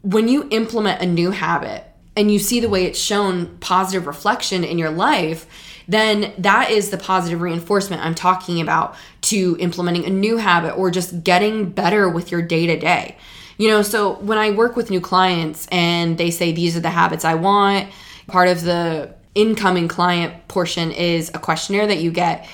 When 0.03 0.27
you 0.27 0.47
implement 0.51 1.01
a 1.01 1.05
new 1.05 1.31
habit 1.31 1.83
and 2.15 2.31
you 2.31 2.37
see 2.37 2.59
the 2.59 2.69
way 2.69 2.85
it's 2.85 2.99
shown 2.99 3.57
positive 3.57 4.05
reflection 4.05 4.63
in 4.63 4.77
your 4.77 4.91
life, 4.91 5.47
then 5.87 6.33
that 6.37 6.69
is 6.69 6.89
the 6.89 6.97
positive 6.97 7.41
reinforcement 7.41 8.05
I'm 8.05 8.15
talking 8.15 8.61
about 8.61 8.95
to 9.21 9.57
implementing 9.59 10.05
a 10.05 10.09
new 10.09 10.37
habit 10.37 10.73
or 10.75 10.91
just 10.91 11.23
getting 11.23 11.69
better 11.69 12.07
with 12.07 12.31
your 12.31 12.41
day 12.41 12.67
to 12.67 12.77
day. 12.77 13.17
You 13.57 13.69
know, 13.69 13.81
so 13.81 14.15
when 14.15 14.37
I 14.37 14.51
work 14.51 14.75
with 14.75 14.89
new 14.89 15.01
clients 15.01 15.67
and 15.71 16.17
they 16.17 16.31
say, 16.31 16.51
these 16.51 16.75
are 16.75 16.79
the 16.79 16.89
habits 16.89 17.25
I 17.25 17.35
want, 17.35 17.89
part 18.27 18.47
of 18.47 18.61
the 18.61 19.13
incoming 19.35 19.87
client 19.87 20.47
portion 20.47 20.91
is 20.91 21.29
a 21.33 21.39
questionnaire 21.39 21.87
that 21.87 21.99
you 21.99 22.11
get. 22.11 22.47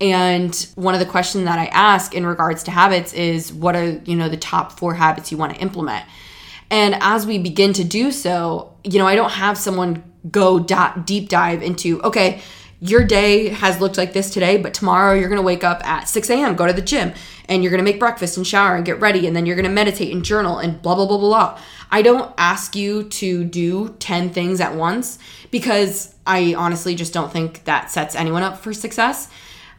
And 0.00 0.54
one 0.74 0.94
of 0.94 1.00
the 1.00 1.06
questions 1.06 1.44
that 1.44 1.58
I 1.58 1.66
ask 1.66 2.14
in 2.14 2.26
regards 2.26 2.62
to 2.64 2.70
habits 2.70 3.12
is 3.12 3.52
what 3.52 3.76
are, 3.76 3.90
you 4.04 4.16
know, 4.16 4.28
the 4.28 4.36
top 4.36 4.78
four 4.78 4.94
habits 4.94 5.30
you 5.30 5.38
want 5.38 5.54
to 5.54 5.60
implement? 5.60 6.04
And 6.74 6.96
as 7.00 7.24
we 7.24 7.38
begin 7.38 7.72
to 7.74 7.84
do 7.84 8.10
so, 8.10 8.74
you 8.82 8.98
know, 8.98 9.06
I 9.06 9.14
don't 9.14 9.30
have 9.30 9.56
someone 9.56 10.02
go 10.28 10.58
deep 10.58 11.28
dive 11.28 11.62
into, 11.62 12.02
okay, 12.02 12.40
your 12.80 13.04
day 13.04 13.50
has 13.50 13.80
looked 13.80 13.96
like 13.96 14.12
this 14.12 14.28
today, 14.30 14.56
but 14.56 14.74
tomorrow 14.74 15.14
you're 15.14 15.28
to 15.36 15.46
wake 15.46 15.62
up 15.62 15.86
at 15.86 16.08
6 16.08 16.28
a.m., 16.30 16.56
go 16.56 16.66
to 16.66 16.72
the 16.72 16.82
gym, 16.82 17.12
and 17.48 17.62
you're 17.62 17.70
to 17.76 17.84
make 17.84 18.00
breakfast 18.00 18.36
and 18.36 18.44
shower 18.44 18.74
and 18.74 18.84
get 18.84 18.98
ready, 18.98 19.28
and 19.28 19.36
then 19.36 19.46
you're 19.46 19.54
to 19.62 19.68
meditate 19.68 20.12
and 20.12 20.24
journal 20.24 20.58
and 20.58 20.82
blah, 20.82 20.96
blah, 20.96 21.06
blah, 21.06 21.16
blah, 21.16 21.28
blah. 21.28 21.60
I 21.92 22.02
don't 22.02 22.34
ask 22.38 22.74
you 22.74 23.04
to 23.04 23.44
do 23.44 23.94
10 24.00 24.30
things 24.30 24.60
at 24.60 24.74
once 24.74 25.20
because 25.52 26.12
I 26.26 26.54
honestly 26.54 26.96
just 26.96 27.12
don't 27.12 27.32
think 27.32 27.62
that 27.66 27.92
sets 27.92 28.16
anyone 28.16 28.42
up 28.42 28.58
for 28.58 28.72
success. 28.72 29.30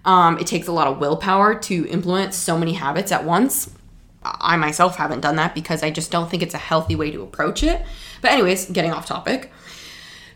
Um, 0.05 0.37
it 0.37 0.47
takes 0.47 0.67
a 0.67 0.71
lot 0.71 0.87
of 0.87 0.99
willpower 0.99 1.55
to 1.59 1.87
implement 1.89 2.33
so 2.33 2.57
many 2.57 2.71
habits 2.71 3.11
at 3.11 3.25
once. 3.25 3.74
I 4.39 4.57
myself 4.57 4.97
haven't 4.97 5.21
done 5.21 5.35
that 5.37 5.53
because 5.53 5.83
I 5.83 5.91
just 5.91 6.11
don't 6.11 6.29
think 6.29 6.43
it's 6.43 6.53
a 6.53 6.59
healthy 6.59 6.95
way 6.95 7.11
to 7.11 7.21
approach 7.21 7.63
it. 7.63 7.85
But, 8.21 8.31
anyways, 8.31 8.71
getting 8.71 8.91
off 8.91 9.05
topic. 9.05 9.51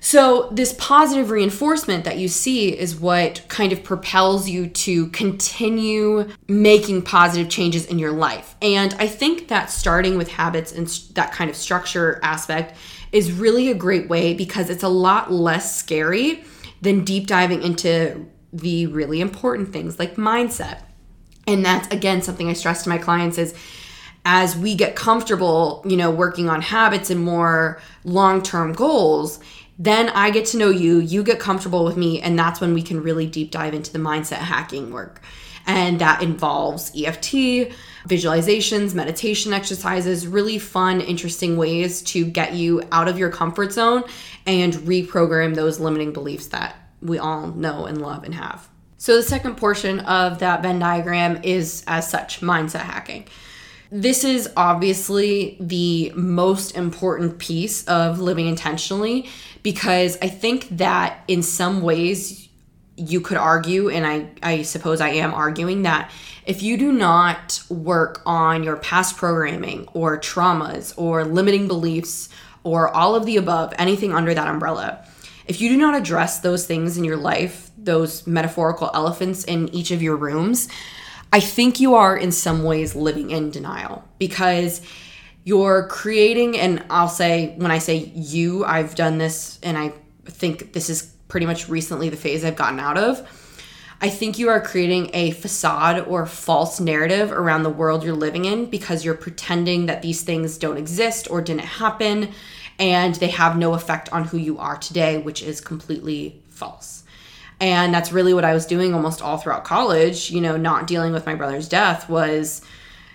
So, 0.01 0.49
this 0.51 0.73
positive 0.73 1.29
reinforcement 1.29 2.05
that 2.05 2.17
you 2.17 2.29
see 2.29 2.69
is 2.69 2.95
what 2.95 3.45
kind 3.49 3.73
of 3.73 3.83
propels 3.83 4.47
you 4.47 4.67
to 4.67 5.07
continue 5.07 6.29
making 6.47 7.01
positive 7.01 7.49
changes 7.49 7.85
in 7.85 7.99
your 7.99 8.13
life. 8.13 8.55
And 8.61 8.93
I 8.97 9.07
think 9.07 9.49
that 9.49 9.69
starting 9.69 10.17
with 10.17 10.29
habits 10.29 10.71
and 10.71 10.87
that 11.15 11.33
kind 11.33 11.49
of 11.49 11.55
structure 11.55 12.19
aspect 12.23 12.77
is 13.11 13.31
really 13.31 13.69
a 13.69 13.75
great 13.75 14.07
way 14.07 14.33
because 14.33 14.69
it's 14.69 14.83
a 14.83 14.89
lot 14.89 15.33
less 15.33 15.75
scary 15.75 16.43
than 16.81 17.03
deep 17.03 17.27
diving 17.27 17.61
into 17.61 18.25
the 18.53 18.87
really 18.87 19.19
important 19.19 19.73
things 19.73 19.99
like 19.99 20.15
mindset. 20.15 20.81
And 21.45 21.65
that's 21.65 21.87
again 21.89 22.21
something 22.21 22.47
I 22.47 22.53
stress 22.53 22.83
to 22.83 22.89
my 22.89 22.97
clients 22.97 23.37
is 23.37 23.53
as 24.25 24.55
we 24.55 24.75
get 24.75 24.95
comfortable, 24.95 25.83
you 25.85 25.97
know, 25.97 26.11
working 26.11 26.49
on 26.49 26.61
habits 26.61 27.09
and 27.09 27.21
more 27.21 27.81
long-term 28.03 28.73
goals, 28.73 29.39
then 29.77 30.09
I 30.09 30.29
get 30.29 30.45
to 30.47 30.57
know 30.57 30.69
you, 30.69 30.99
you 30.99 31.23
get 31.23 31.39
comfortable 31.39 31.85
with 31.85 31.95
me, 31.95 32.21
and 32.21 32.37
that's 32.37 32.59
when 32.59 32.73
we 32.73 32.81
can 32.81 33.01
really 33.01 33.25
deep 33.25 33.49
dive 33.49 33.73
into 33.73 33.93
the 33.93 33.99
mindset 33.99 34.37
hacking 34.37 34.91
work. 34.91 35.21
And 35.65 35.99
that 35.99 36.21
involves 36.21 36.91
EFT, 36.95 37.71
visualizations, 38.07 38.93
meditation 38.93 39.53
exercises, 39.53 40.27
really 40.27 40.57
fun, 40.57 40.99
interesting 40.99 41.57
ways 41.57 42.01
to 42.03 42.25
get 42.25 42.53
you 42.53 42.81
out 42.91 43.07
of 43.07 43.17
your 43.17 43.29
comfort 43.29 43.71
zone 43.71 44.03
and 44.45 44.73
reprogram 44.73 45.55
those 45.55 45.79
limiting 45.79 46.11
beliefs 46.11 46.47
that 46.47 46.75
we 47.01 47.17
all 47.17 47.47
know 47.47 47.85
and 47.85 48.01
love 48.01 48.23
and 48.23 48.33
have. 48.33 48.67
So, 48.97 49.15
the 49.15 49.23
second 49.23 49.55
portion 49.55 50.01
of 50.01 50.39
that 50.39 50.61
Venn 50.61 50.79
diagram 50.79 51.39
is, 51.43 51.85
as 51.87 52.09
such, 52.09 52.41
mindset 52.41 52.81
hacking. 52.81 53.27
This 53.91 54.23
is 54.23 54.47
obviously 54.55 55.57
the 55.59 56.11
most 56.15 56.75
important 56.75 57.39
piece 57.39 57.83
of 57.85 58.19
living 58.19 58.47
intentionally 58.47 59.27
because 59.63 60.15
I 60.21 60.27
think 60.27 60.69
that 60.77 61.23
in 61.27 61.41
some 61.41 61.81
ways 61.81 62.49
you 62.95 63.19
could 63.19 63.37
argue, 63.37 63.89
and 63.89 64.05
I, 64.05 64.29
I 64.43 64.61
suppose 64.61 65.01
I 65.01 65.09
am 65.09 65.33
arguing 65.33 65.83
that 65.83 66.11
if 66.45 66.61
you 66.61 66.77
do 66.77 66.91
not 66.91 67.63
work 67.69 68.21
on 68.25 68.63
your 68.63 68.75
past 68.75 69.17
programming 69.17 69.87
or 69.93 70.19
traumas 70.19 70.93
or 70.95 71.23
limiting 71.23 71.67
beliefs 71.67 72.29
or 72.63 72.89
all 72.89 73.15
of 73.15 73.25
the 73.25 73.37
above, 73.37 73.73
anything 73.79 74.13
under 74.13 74.33
that 74.35 74.47
umbrella, 74.47 75.03
if 75.47 75.61
you 75.61 75.69
do 75.69 75.77
not 75.77 75.95
address 75.95 76.41
those 76.41 76.67
things 76.67 76.97
in 76.97 77.03
your 77.03 77.17
life, 77.17 77.71
those 77.75 78.27
metaphorical 78.27 78.91
elephants 78.93 79.43
in 79.45 79.67
each 79.69 79.89
of 79.89 80.01
your 80.01 80.15
rooms, 80.15 80.67
I 81.31 81.39
think 81.39 81.79
you 81.79 81.95
are 81.95 82.17
in 82.17 82.31
some 82.31 82.63
ways 82.63 82.95
living 82.95 83.29
in 83.31 83.51
denial 83.51 84.03
because 84.17 84.81
you're 85.43 85.87
creating, 85.87 86.57
and 86.57 86.83
I'll 86.89 87.09
say, 87.09 87.53
when 87.57 87.71
I 87.71 87.77
say 87.77 88.11
you, 88.15 88.65
I've 88.65 88.95
done 88.95 89.17
this, 89.17 89.59
and 89.61 89.77
I 89.77 89.93
think 90.25 90.73
this 90.73 90.89
is 90.89 91.13
pretty 91.27 91.45
much 91.45 91.69
recently 91.69 92.09
the 92.09 92.17
phase 92.17 92.43
I've 92.43 92.55
gotten 92.55 92.79
out 92.79 92.97
of. 92.97 93.27
I 94.01 94.09
think 94.09 94.39
you 94.39 94.49
are 94.49 94.61
creating 94.61 95.11
a 95.13 95.31
facade 95.31 96.07
or 96.07 96.25
false 96.25 96.79
narrative 96.79 97.31
around 97.31 97.63
the 97.63 97.69
world 97.69 98.03
you're 98.03 98.15
living 98.15 98.45
in 98.45 98.67
because 98.67 99.03
you're 99.03 99.13
pretending 99.13 99.87
that 99.87 100.01
these 100.01 100.21
things 100.21 100.57
don't 100.57 100.77
exist 100.77 101.29
or 101.29 101.41
didn't 101.41 101.65
happen 101.65 102.31
and 102.79 103.15
they 103.15 103.27
have 103.27 103.57
no 103.57 103.73
effect 103.73 104.11
on 104.13 104.23
who 104.23 104.37
you 104.37 104.57
are 104.57 104.77
today, 104.77 105.17
which 105.17 105.43
is 105.43 105.59
completely 105.59 106.41
false. 106.47 107.03
And 107.59 107.93
that's 107.93 108.11
really 108.11 108.33
what 108.33 108.45
I 108.45 108.53
was 108.53 108.65
doing 108.65 108.93
almost 108.93 109.21
all 109.21 109.37
throughout 109.37 109.65
college, 109.65 110.31
you 110.31 110.39
know, 110.39 110.55
not 110.55 110.87
dealing 110.87 111.11
with 111.11 111.25
my 111.25 111.35
brother's 111.35 111.67
death 111.67 112.09
was 112.09 112.61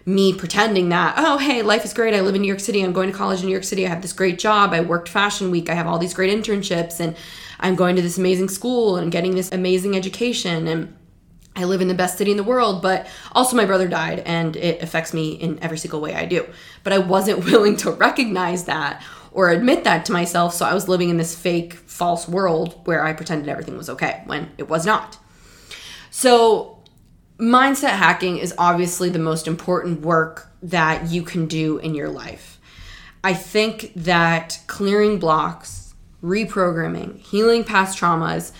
me 0.06 0.34
pretending 0.34 0.90
that, 0.90 1.14
oh, 1.16 1.38
hey, 1.38 1.62
life 1.62 1.84
is 1.84 1.94
great. 1.94 2.12
I 2.12 2.20
live 2.20 2.34
in 2.34 2.42
New 2.42 2.48
York 2.48 2.60
City. 2.60 2.82
I'm 2.82 2.92
going 2.92 3.10
to 3.10 3.16
college 3.16 3.40
in 3.40 3.46
New 3.46 3.52
York 3.52 3.64
City. 3.64 3.86
I 3.86 3.88
have 3.88 4.02
this 4.02 4.12
great 4.12 4.38
job. 4.38 4.72
I 4.72 4.80
worked 4.82 5.08
Fashion 5.08 5.50
Week. 5.50 5.70
I 5.70 5.74
have 5.74 5.86
all 5.86 5.98
these 5.98 6.12
great 6.12 6.30
internships 6.30 7.00
and 7.00 7.16
I'm 7.58 7.74
going 7.74 7.96
to 7.96 8.02
this 8.02 8.18
amazing 8.18 8.50
school 8.50 8.96
and 8.96 9.10
getting 9.10 9.34
this 9.34 9.50
amazing 9.50 9.96
education 9.96 10.68
and 10.68 10.94
I 11.56 11.64
live 11.64 11.80
in 11.80 11.88
the 11.88 11.94
best 11.94 12.18
city 12.18 12.32
in 12.32 12.36
the 12.36 12.44
world, 12.44 12.82
but 12.82 13.06
also 13.32 13.56
my 13.56 13.64
brother 13.64 13.86
died 13.86 14.20
and 14.20 14.56
it 14.56 14.82
affects 14.82 15.14
me 15.14 15.32
in 15.32 15.62
every 15.62 15.78
single 15.78 16.00
way 16.00 16.14
I 16.14 16.26
do. 16.26 16.46
But 16.82 16.92
I 16.92 16.98
wasn't 16.98 17.44
willing 17.50 17.76
to 17.78 17.92
recognize 17.92 18.64
that 18.64 19.02
or 19.34 19.50
admit 19.50 19.82
that 19.84 20.06
to 20.06 20.12
myself, 20.12 20.54
so 20.54 20.64
I 20.64 20.72
was 20.72 20.88
living 20.88 21.10
in 21.10 21.16
this 21.16 21.34
fake, 21.34 21.74
false 21.74 22.28
world 22.28 22.80
where 22.84 23.04
I 23.04 23.12
pretended 23.12 23.48
everything 23.48 23.76
was 23.76 23.90
okay 23.90 24.22
when 24.26 24.52
it 24.56 24.68
was 24.68 24.86
not. 24.86 25.18
So, 26.10 26.78
mindset 27.36 27.90
hacking 27.90 28.38
is 28.38 28.54
obviously 28.56 29.10
the 29.10 29.18
most 29.18 29.48
important 29.48 30.02
work 30.02 30.48
that 30.62 31.10
you 31.10 31.22
can 31.22 31.46
do 31.46 31.78
in 31.78 31.96
your 31.96 32.08
life. 32.08 32.60
I 33.24 33.34
think 33.34 33.92
that 33.96 34.60
clearing 34.68 35.18
blocks, 35.18 35.94
reprogramming, 36.22 37.18
healing 37.18 37.64
past 37.64 37.98
traumas, 37.98 38.52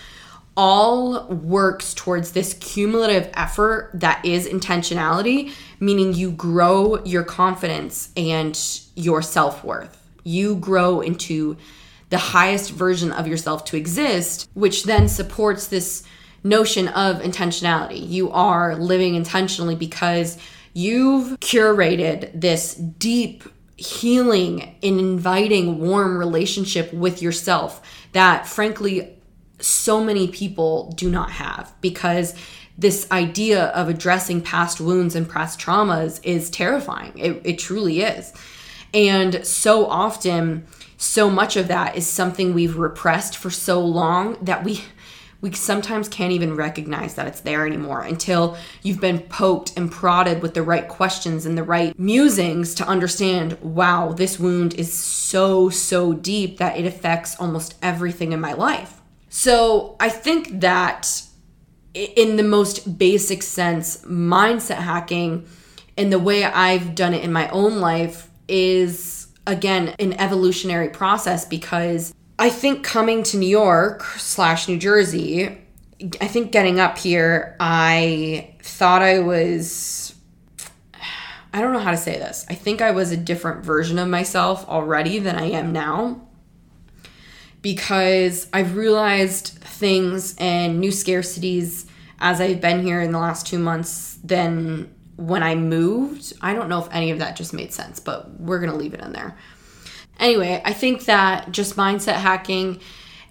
all 0.57 1.25
works 1.27 1.93
towards 1.93 2.33
this 2.33 2.53
cumulative 2.55 3.29
effort 3.33 3.91
that 3.93 4.25
is 4.25 4.45
intentionality, 4.45 5.53
meaning 5.79 6.13
you 6.13 6.31
grow 6.31 7.01
your 7.05 7.23
confidence 7.23 8.09
and 8.17 8.59
your 8.95 9.21
self 9.21 9.63
worth. 9.63 9.94
You 10.25 10.57
grow 10.57 10.99
into 10.99 11.55
the 12.09 12.17
highest 12.17 12.71
version 12.71 13.13
of 13.13 13.27
yourself 13.27 13.63
to 13.65 13.77
exist, 13.77 14.49
which 14.53 14.83
then 14.83 15.07
supports 15.07 15.67
this 15.67 16.03
notion 16.43 16.87
of 16.89 17.21
intentionality. 17.21 18.07
You 18.07 18.31
are 18.31 18.75
living 18.75 19.15
intentionally 19.15 19.75
because 19.75 20.37
you've 20.73 21.39
curated 21.39 22.39
this 22.39 22.75
deep 22.75 23.43
healing 23.77 24.75
and 24.83 24.99
inviting 24.99 25.79
warm 25.79 26.17
relationship 26.17 26.93
with 26.93 27.21
yourself 27.21 27.81
that 28.13 28.47
frankly 28.47 29.17
so 29.59 30.03
many 30.03 30.27
people 30.27 30.91
do 30.95 31.09
not 31.09 31.31
have 31.31 31.73
because 31.81 32.35
this 32.77 33.09
idea 33.11 33.65
of 33.67 33.89
addressing 33.89 34.41
past 34.41 34.79
wounds 34.79 35.15
and 35.15 35.29
past 35.29 35.59
traumas 35.59 36.21
is 36.23 36.49
terrifying 36.49 37.11
it, 37.17 37.41
it 37.43 37.59
truly 37.59 38.01
is 38.01 38.31
and 38.95 39.45
so 39.45 39.85
often 39.85 40.65
so 40.97 41.29
much 41.29 41.57
of 41.57 41.67
that 41.67 41.95
is 41.95 42.07
something 42.07 42.53
we've 42.53 42.77
repressed 42.77 43.37
for 43.37 43.51
so 43.51 43.79
long 43.79 44.37
that 44.41 44.63
we 44.63 44.81
we 45.41 45.51
sometimes 45.51 46.09
can't 46.09 46.31
even 46.31 46.55
recognize 46.55 47.13
that 47.13 47.27
it's 47.27 47.41
there 47.41 47.67
anymore 47.67 48.01
until 48.01 48.57
you've 48.81 48.99
been 48.99 49.19
poked 49.19 49.77
and 49.77 49.91
prodded 49.91 50.41
with 50.41 50.55
the 50.55 50.63
right 50.63 50.87
questions 50.87 51.45
and 51.45 51.55
the 51.55 51.61
right 51.61 51.99
musings 51.99 52.73
to 52.73 52.87
understand 52.87 53.55
wow, 53.61 54.11
this 54.13 54.39
wound 54.39 54.73
is 54.73 54.91
so, 54.91 55.69
so 55.69 56.13
deep 56.13 56.57
that 56.57 56.77
it 56.77 56.85
affects 56.87 57.35
almost 57.39 57.75
everything 57.83 58.31
in 58.31 58.39
my 58.39 58.53
life. 58.53 59.01
So 59.29 59.95
I 59.99 60.09
think 60.09 60.61
that 60.61 61.21
in 61.93 62.37
the 62.37 62.43
most 62.43 62.97
basic 62.97 63.43
sense, 63.43 64.03
mindset 64.03 64.77
hacking 64.77 65.45
and 65.95 66.11
the 66.11 66.17
way 66.17 66.43
I've 66.43 66.95
done 66.95 67.13
it 67.13 67.23
in 67.23 67.31
my 67.31 67.49
own 67.49 67.79
life 67.79 68.29
is 68.47 69.27
again 69.47 69.95
an 69.99 70.13
evolutionary 70.13 70.89
process 70.89 71.45
because 71.45 72.13
I 72.37 72.49
think 72.49 72.83
coming 72.83 73.23
to 73.23 73.37
New 73.37 73.47
York 73.47 74.03
slash 74.17 74.67
New 74.67 74.77
Jersey, 74.77 75.57
I 76.19 76.27
think 76.27 76.51
getting 76.51 76.79
up 76.79 76.97
here, 76.97 77.55
I 77.59 78.55
thought 78.61 79.01
I 79.01 79.19
was. 79.19 80.13
I 81.53 81.61
don't 81.61 81.71
know 81.71 81.79
how 81.79 81.91
to 81.91 81.97
say 81.97 82.17
this. 82.17 82.45
I 82.49 82.53
think 82.53 82.81
I 82.81 82.91
was 82.91 83.11
a 83.11 83.17
different 83.17 83.63
version 83.63 83.97
of 83.97 84.09
myself 84.09 84.67
already 84.67 85.19
than 85.19 85.37
I 85.37 85.51
am 85.51 85.71
now 85.71 86.27
because 87.61 88.47
I've 88.53 88.75
realized 88.75 89.47
things 89.47 90.35
and 90.37 90.79
new 90.79 90.91
scarcities 90.91 91.85
as 92.19 92.39
I've 92.39 92.61
been 92.61 92.83
here 92.83 93.01
in 93.01 93.11
the 93.11 93.19
last 93.19 93.47
two 93.47 93.57
months 93.57 94.19
than 94.23 94.93
when 95.17 95.43
I 95.43 95.55
moved. 95.55 96.33
I 96.41 96.53
don't 96.53 96.69
know 96.69 96.79
if 96.79 96.87
any 96.91 97.11
of 97.11 97.19
that 97.19 97.35
just 97.35 97.53
made 97.53 97.73
sense, 97.73 97.99
but 97.99 98.39
we're 98.39 98.59
going 98.59 98.71
to 98.71 98.77
leave 98.77 98.93
it 98.93 98.99
in 98.99 99.13
there. 99.13 99.37
Anyway, 100.19 100.61
I 100.63 100.73
think 100.73 101.05
that 101.05 101.51
just 101.51 101.75
mindset 101.75 102.15
hacking 102.15 102.79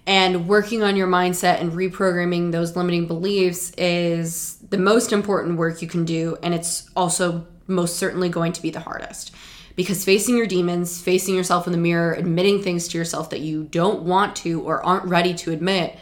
and 0.07 0.47
working 0.47 0.83
on 0.83 0.95
your 0.95 1.07
mindset 1.07 1.59
and 1.61 1.71
reprogramming 1.71 2.51
those 2.51 2.75
limiting 2.75 3.07
beliefs 3.07 3.71
is 3.71 4.57
the 4.69 4.77
most 4.77 5.11
important 5.11 5.57
work 5.57 5.81
you 5.81 5.87
can 5.87 6.05
do. 6.05 6.37
And 6.43 6.53
it's 6.53 6.89
also 6.95 7.47
most 7.67 7.97
certainly 7.97 8.29
going 8.29 8.53
to 8.53 8.61
be 8.61 8.69
the 8.69 8.79
hardest. 8.79 9.31
Because 9.75 10.05
facing 10.05 10.37
your 10.37 10.45
demons, 10.45 11.01
facing 11.01 11.35
yourself 11.35 11.65
in 11.65 11.73
the 11.73 11.79
mirror, 11.79 12.13
admitting 12.13 12.61
things 12.61 12.87
to 12.89 12.97
yourself 12.97 13.31
that 13.31 13.41
you 13.41 13.63
don't 13.63 14.03
want 14.03 14.35
to 14.37 14.61
or 14.61 14.85
aren't 14.85 15.05
ready 15.05 15.33
to 15.33 15.51
admit, 15.51 15.97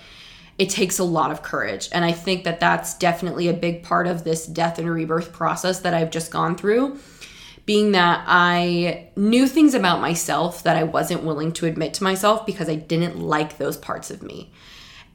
it 0.58 0.70
takes 0.70 1.00
a 1.00 1.04
lot 1.04 1.32
of 1.32 1.42
courage. 1.42 1.90
And 1.92 2.06
I 2.06 2.12
think 2.12 2.44
that 2.44 2.60
that's 2.60 2.94
definitely 2.96 3.48
a 3.48 3.54
big 3.54 3.84
part 3.84 4.08
of 4.08 4.24
this 4.24 4.46
death 4.46 4.78
and 4.80 4.90
rebirth 4.90 5.34
process 5.34 5.80
that 5.80 5.94
I've 5.94 6.12
just 6.12 6.32
gone 6.32 6.56
through 6.56 7.00
being 7.66 7.94
that 7.94 8.24
I 8.28 9.10
knew 9.16 9.48
things 9.48 9.74
about 9.74 10.02
myself 10.02 10.64
that 10.64 10.76
I 10.76 10.84
wasn't 10.84 11.24
willing 11.24 11.54
to 11.54 11.66
admit 11.66 11.94
to 11.96 12.04
myself 12.04 12.46
because 12.46 12.68
I 12.68 12.76
didn't 12.76 13.20
like 13.20 13.58
those 13.58 13.78
parts 13.78 14.12
of 14.12 14.22
me. 14.22 14.52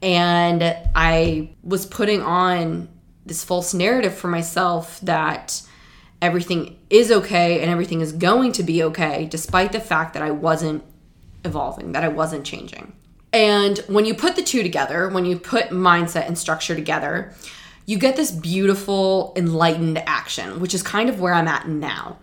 And 0.01 0.63
I 0.95 1.51
was 1.63 1.85
putting 1.85 2.23
on 2.23 2.89
this 3.27 3.45
false 3.45 3.75
narrative 3.75 4.15
for 4.15 4.29
myself 4.29 5.01
that 5.03 5.61
everything 6.23 6.79
is 6.89 7.13
okay 7.13 7.61
and 7.61 7.71
everything 7.71 8.01
is 8.01 8.13
going 8.13 8.53
to 8.53 8.63
be 8.63 8.83
okay, 8.85 9.27
despite 9.27 9.73
the 9.73 9.81
fact 9.81 10.15
that 10.15 10.23
I 10.23 10.31
wasn't 10.31 10.85
evolving, 11.45 11.93
that 11.93 12.05
I 12.05 12.09
wasn't 12.09 12.47
changing. 12.47 12.95
And 13.33 13.79
when 13.89 14.05
you 14.05 14.15
put 14.15 14.37
the 14.37 14.43
two 14.43 14.63
together, 14.63 15.09
when 15.09 15.25
you 15.25 15.39
put 15.39 15.67
mindset 15.67 16.27
and 16.27 16.39
structure 16.39 16.75
together, 16.75 17.35
you 17.85 17.99
get 17.99 18.17
this 18.17 18.31
beautiful, 18.31 19.33
enlightened 19.37 19.99
action, 20.07 20.61
which 20.61 20.75
is 20.75 20.83
kind 20.83 21.09
of 21.09 21.21
where 21.21 21.35
I'm 21.35 21.49
at 21.49 21.69
now. 21.69 22.19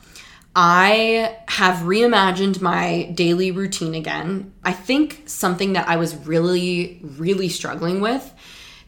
I 0.55 1.37
have 1.49 1.77
reimagined 1.79 2.61
my 2.61 3.11
daily 3.13 3.51
routine 3.51 3.93
again. 3.93 4.53
I 4.63 4.71
think 4.71 5.23
something 5.25 5.73
that 5.73 5.87
I 5.87 5.97
was 5.97 6.15
really, 6.15 7.01
really 7.03 7.49
struggling 7.49 7.99
with 7.99 8.33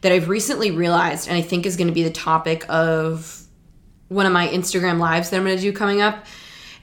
that 0.00 0.12
I've 0.12 0.28
recently 0.28 0.70
realized, 0.70 1.28
and 1.28 1.36
I 1.36 1.42
think 1.42 1.66
is 1.66 1.76
going 1.76 1.88
to 1.88 1.92
be 1.92 2.04
the 2.04 2.10
topic 2.10 2.64
of 2.68 3.42
one 4.08 4.24
of 4.24 4.32
my 4.32 4.48
Instagram 4.48 4.98
lives 4.98 5.30
that 5.30 5.36
I'm 5.36 5.44
going 5.44 5.56
to 5.56 5.62
do 5.62 5.72
coming 5.72 6.00
up, 6.00 6.24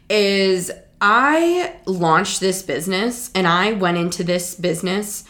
is 0.09 0.71
I 1.01 1.75
launched 1.85 2.39
this 2.39 2.61
business 2.61 3.31
and 3.35 3.47
I 3.47 3.73
went 3.73 3.97
into 3.97 4.23
this 4.23 4.55
business 4.55 5.23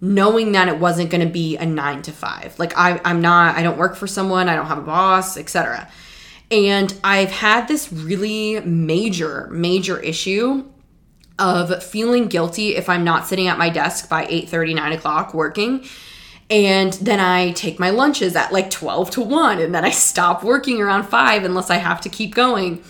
knowing 0.00 0.52
that 0.52 0.68
it 0.68 0.78
wasn't 0.78 1.10
going 1.10 1.24
to 1.24 1.32
be 1.32 1.56
a 1.56 1.64
nine 1.64 2.02
to 2.02 2.12
five. 2.12 2.58
Like 2.58 2.76
I, 2.76 3.00
I'm 3.04 3.20
not, 3.20 3.56
I 3.56 3.62
don't 3.62 3.78
work 3.78 3.94
for 3.94 4.06
someone, 4.06 4.48
I 4.48 4.56
don't 4.56 4.66
have 4.66 4.78
a 4.78 4.82
boss, 4.82 5.36
etc. 5.36 5.88
And 6.50 6.92
I've 7.04 7.30
had 7.30 7.68
this 7.68 7.92
really 7.92 8.60
major, 8.60 9.48
major 9.52 10.00
issue 10.00 10.64
of 11.38 11.82
feeling 11.82 12.26
guilty 12.26 12.76
if 12.76 12.88
I'm 12.88 13.04
not 13.04 13.26
sitting 13.26 13.48
at 13.48 13.58
my 13.58 13.70
desk 13.70 14.08
by 14.08 14.26
8 14.28 14.48
30, 14.48 14.74
9 14.74 14.92
o'clock 14.92 15.34
working. 15.34 15.84
And 16.50 16.92
then 16.94 17.18
I 17.18 17.52
take 17.52 17.78
my 17.78 17.90
lunches 17.90 18.36
at 18.36 18.52
like 18.52 18.70
12 18.70 19.12
to 19.12 19.22
1, 19.22 19.58
and 19.60 19.74
then 19.74 19.84
I 19.84 19.90
stop 19.90 20.44
working 20.44 20.80
around 20.80 21.04
5 21.04 21.44
unless 21.44 21.70
I 21.70 21.76
have 21.76 22.00
to 22.02 22.08
keep 22.08 22.34
going. 22.34 22.82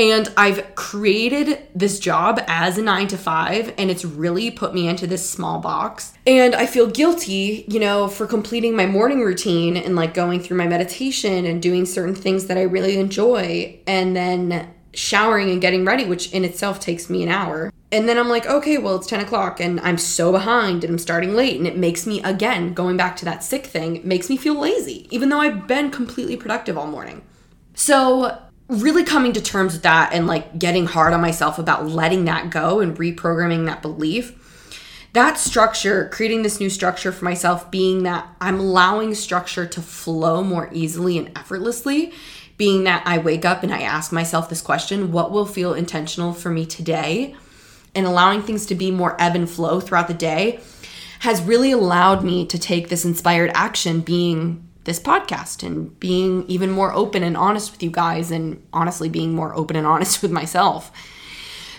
And 0.00 0.32
I've 0.34 0.74
created 0.76 1.68
this 1.74 1.98
job 1.98 2.42
as 2.46 2.78
a 2.78 2.82
nine 2.82 3.06
to 3.08 3.18
five, 3.18 3.74
and 3.76 3.90
it's 3.90 4.02
really 4.02 4.50
put 4.50 4.72
me 4.72 4.88
into 4.88 5.06
this 5.06 5.28
small 5.28 5.60
box. 5.60 6.14
And 6.26 6.54
I 6.54 6.64
feel 6.64 6.86
guilty, 6.86 7.66
you 7.68 7.78
know, 7.78 8.08
for 8.08 8.26
completing 8.26 8.74
my 8.74 8.86
morning 8.86 9.20
routine 9.20 9.76
and 9.76 9.94
like 9.94 10.14
going 10.14 10.40
through 10.40 10.56
my 10.56 10.66
meditation 10.66 11.44
and 11.44 11.60
doing 11.60 11.84
certain 11.84 12.14
things 12.14 12.46
that 12.46 12.56
I 12.56 12.62
really 12.62 12.96
enjoy, 12.96 13.78
and 13.86 14.16
then 14.16 14.72
showering 14.94 15.50
and 15.50 15.60
getting 15.60 15.84
ready, 15.84 16.06
which 16.06 16.32
in 16.32 16.46
itself 16.46 16.80
takes 16.80 17.10
me 17.10 17.22
an 17.22 17.28
hour. 17.28 17.70
And 17.92 18.08
then 18.08 18.16
I'm 18.16 18.30
like, 18.30 18.46
okay, 18.46 18.78
well, 18.78 18.96
it's 18.96 19.06
10 19.06 19.20
o'clock 19.20 19.60
and 19.60 19.78
I'm 19.80 19.98
so 19.98 20.32
behind 20.32 20.82
and 20.82 20.92
I'm 20.94 20.98
starting 20.98 21.34
late. 21.34 21.58
And 21.58 21.66
it 21.66 21.76
makes 21.76 22.06
me, 22.06 22.22
again, 22.22 22.72
going 22.72 22.96
back 22.96 23.16
to 23.16 23.26
that 23.26 23.44
sick 23.44 23.66
thing, 23.66 24.00
makes 24.02 24.30
me 24.30 24.38
feel 24.38 24.58
lazy, 24.58 25.08
even 25.14 25.28
though 25.28 25.40
I've 25.40 25.66
been 25.66 25.90
completely 25.90 26.38
productive 26.38 26.78
all 26.78 26.86
morning. 26.86 27.22
So 27.74 28.38
really 28.70 29.04
coming 29.04 29.32
to 29.32 29.40
terms 29.40 29.72
with 29.72 29.82
that 29.82 30.12
and 30.12 30.26
like 30.26 30.58
getting 30.58 30.86
hard 30.86 31.12
on 31.12 31.20
myself 31.20 31.58
about 31.58 31.86
letting 31.86 32.24
that 32.24 32.50
go 32.50 32.80
and 32.80 32.96
reprogramming 32.96 33.66
that 33.66 33.82
belief 33.82 34.36
that 35.12 35.36
structure 35.36 36.08
creating 36.12 36.42
this 36.42 36.60
new 36.60 36.70
structure 36.70 37.10
for 37.10 37.24
myself 37.24 37.70
being 37.70 38.04
that 38.04 38.28
i'm 38.40 38.60
allowing 38.60 39.14
structure 39.14 39.66
to 39.66 39.82
flow 39.82 40.42
more 40.42 40.68
easily 40.72 41.18
and 41.18 41.36
effortlessly 41.36 42.12
being 42.56 42.84
that 42.84 43.02
i 43.06 43.18
wake 43.18 43.44
up 43.44 43.62
and 43.62 43.72
i 43.74 43.80
ask 43.80 44.12
myself 44.12 44.48
this 44.48 44.62
question 44.62 45.10
what 45.10 45.32
will 45.32 45.46
feel 45.46 45.74
intentional 45.74 46.32
for 46.32 46.50
me 46.50 46.64
today? 46.64 47.34
And 47.94 48.06
allowing 48.06 48.42
things 48.42 48.66
to 48.66 48.74
be 48.74 48.90
more 48.90 49.20
ebb 49.20 49.34
and 49.34 49.50
flow 49.50 49.80
throughout 49.80 50.06
the 50.06 50.14
day 50.14 50.60
has 51.20 51.42
really 51.42 51.72
allowed 51.72 52.24
me 52.24 52.46
to 52.46 52.58
take 52.58 52.88
this 52.88 53.04
inspired 53.04 53.50
action 53.54 54.00
being 54.00 54.69
this 54.84 54.98
podcast 54.98 55.62
and 55.62 55.98
being 56.00 56.44
even 56.48 56.70
more 56.70 56.92
open 56.92 57.22
and 57.22 57.36
honest 57.36 57.72
with 57.72 57.82
you 57.82 57.90
guys 57.90 58.30
and 58.30 58.62
honestly 58.72 59.08
being 59.08 59.34
more 59.34 59.54
open 59.54 59.76
and 59.76 59.86
honest 59.86 60.22
with 60.22 60.30
myself. 60.30 60.90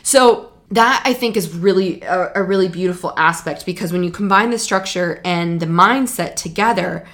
So 0.03 0.51
that 0.71 1.03
I 1.05 1.13
think 1.13 1.35
is 1.35 1.53
really 1.53 2.01
a, 2.01 2.31
a, 2.35 2.43
really 2.43 2.69
beautiful 2.69 3.13
aspect 3.17 3.65
because 3.65 3.91
when 3.91 4.03
you 4.03 4.11
combine 4.11 4.51
the 4.51 4.57
structure 4.57 5.21
and 5.25 5.59
the 5.59 5.65
mindset 5.65 6.35
together, 6.35 7.05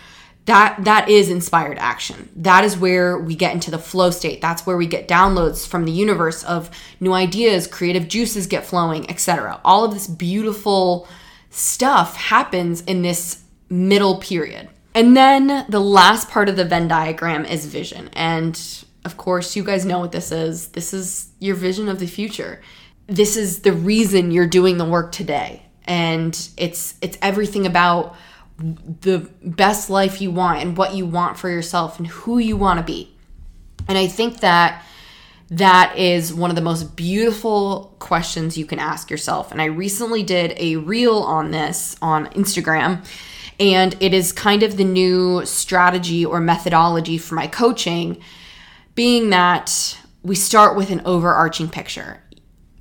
that 0.45 0.86
that 0.86 1.10
is 1.10 1.30
inspired 1.30 1.78
action. 1.78 2.30
That 2.36 2.63
is 2.63 2.78
where 2.78 3.17
we 3.17 3.36
get 3.36 3.54
into 3.54 3.71
the 3.71 3.80
flow 3.80 4.12
state. 4.12 4.41
That's 4.41 4.65
where 4.65 4.78
we 4.78 4.86
get 4.86 5.08
downloads 5.08 5.67
from 5.67 5.86
the 5.86 5.91
universe 5.91 6.43
of 6.43 6.69
new 7.00 7.13
ideas, 7.13 7.67
creative 7.67 8.08
juices 8.08 8.47
get 8.47 8.65
flowing, 8.65 9.10
etc. 9.10 9.60
All 9.65 9.84
of 9.84 9.93
this 9.93 10.08
beautiful 10.08 11.08
stuff 11.50 12.15
happens 12.15 12.82
in 12.82 13.02
this 13.02 13.43
middle 13.69 14.19
period. 14.19 14.69
And 14.97 15.15
then 15.15 15.63
the 15.69 15.79
last 15.79 16.27
part 16.27 16.49
of 16.49 16.55
the 16.55 16.65
Venn 16.65 16.88
diagram 16.88 17.45
is 17.45 17.67
vision. 17.67 18.10
And 18.13 18.60
of 19.05 19.15
course, 19.15 19.55
you 19.55 19.63
guys 19.63 19.86
know 19.86 19.99
what 19.99 20.12
this 20.12 20.31
is. 20.31 20.69
This 20.69 20.91
is 20.91 21.29
your 21.38 21.55
vision 21.55 21.88
of 21.88 21.99
the 21.99 22.07
future. 22.07 22.62
This 23.05 23.38
is 23.38 23.60
the 23.60 23.73
reason 23.73 24.31
you're 24.31 24.47
doing 24.47 24.79
the 24.79 24.86
work 24.86 25.12
today. 25.12 25.62
And 25.83 26.33
it's 26.57 26.95
it's 26.99 27.15
everything 27.21 27.67
about 27.67 28.15
the 28.57 29.29
best 29.43 29.91
life 29.91 30.19
you 30.19 30.31
want 30.31 30.63
and 30.63 30.75
what 30.75 30.95
you 30.95 31.05
want 31.05 31.38
for 31.38 31.47
yourself 31.47 31.99
and 31.99 32.07
who 32.07 32.39
you 32.39 32.57
want 32.57 32.79
to 32.79 32.83
be. 32.83 33.15
And 33.88 33.99
I 33.99 34.07
think 34.07 34.39
that 34.39 34.83
that 35.51 35.95
is 35.95 36.33
one 36.33 36.49
of 36.49 36.55
the 36.55 36.63
most 36.63 36.95
beautiful 36.95 37.95
questions 37.99 38.57
you 38.57 38.65
can 38.65 38.79
ask 38.79 39.12
yourself. 39.12 39.51
And 39.51 39.62
I 39.62 39.65
recently 39.65 40.23
did 40.23 40.55
a 40.57 40.77
reel 40.77 41.19
on 41.19 41.51
this 41.51 41.95
on 42.01 42.25
Instagram 42.29 43.05
and 43.60 43.96
it 44.00 44.13
is 44.13 44.32
kind 44.32 44.63
of 44.63 44.78
the 44.78 44.84
new 44.84 45.46
strategy 45.46 46.26
or 46.26 46.39
methodology 46.39 47.17
for 47.17 47.36
my 47.36 47.48
coaching, 47.48 48.22
being 48.96 49.30
that 49.32 49.98
we 50.24 50.36
start 50.36 50.76
with 50.76 50.91
an 50.91 51.02
overarching 51.06 51.70
picture. 51.70 52.22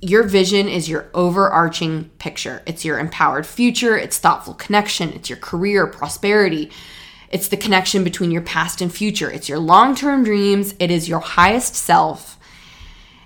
Your 0.01 0.23
vision 0.23 0.67
is 0.67 0.87
your 0.87 1.09
overarching 1.13 2.05
picture. 2.19 2.61
It's 2.67 2.85
your 2.85 2.99
empowered 2.99 3.47
future, 3.47 3.97
it's 3.97 4.19
thoughtful 4.19 4.53
connection, 4.53 5.13
it's 5.13 5.29
your 5.29 5.39
career, 5.39 5.87
prosperity. 5.87 6.71
It's 7.29 7.49
the 7.49 7.57
connection 7.57 8.03
between 8.03 8.31
your 8.31 8.41
past 8.41 8.79
and 8.79 8.93
future. 8.93 9.29
It's 9.29 9.49
your 9.49 9.59
long 9.59 9.95
term 9.95 10.23
dreams. 10.23 10.73
It 10.79 10.91
is 10.91 11.09
your 11.09 11.19
highest 11.19 11.75
self. 11.75 12.37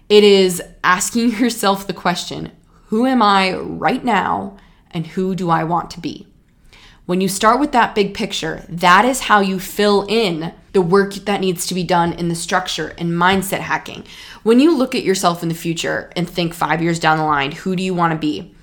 It 0.10 0.24
is 0.24 0.62
asking 0.84 1.32
yourself 1.40 1.88
the 1.88 1.94
question 1.94 2.52
who 2.88 3.06
am 3.06 3.22
I 3.22 3.54
right 3.54 4.04
now 4.04 4.58
and 4.90 5.08
who 5.08 5.34
do 5.34 5.50
I 5.50 5.64
want 5.64 5.92
to 5.92 6.02
be? 6.02 6.28
When 7.08 7.20
you 7.20 7.28
start 7.28 7.60
with 7.60 7.72
that 7.72 7.96
big 7.96 8.14
picture, 8.14 8.64
that 8.70 9.06
is 9.06 9.22
how 9.22 9.40
you 9.40 9.60
fill 9.60 10.06
in 10.08 10.54
the 10.74 10.84
work 10.84 11.16
that 11.16 11.42
needs 11.42 11.66
to 11.66 11.74
be 11.74 11.84
done 11.84 12.14
in 12.14 12.30
the 12.30 12.36
structure 12.36 12.94
and 12.98 13.12
mindset 13.12 13.60
hacking. 13.60 14.06
When 14.44 14.60
you 14.60 14.78
look 14.78 14.94
at 14.94 15.04
yourself 15.04 15.42
in 15.42 15.50
the 15.50 15.56
future 15.56 16.12
and 16.16 16.30
think 16.30 16.54
five 16.54 16.82
years 16.82 17.00
down 17.00 17.18
the 17.18 17.24
line, 17.24 17.54
who 17.54 17.76
do 17.76 17.82
you 17.82 17.96
want 17.96 18.14
to 18.14 18.20
be? 18.20 18.56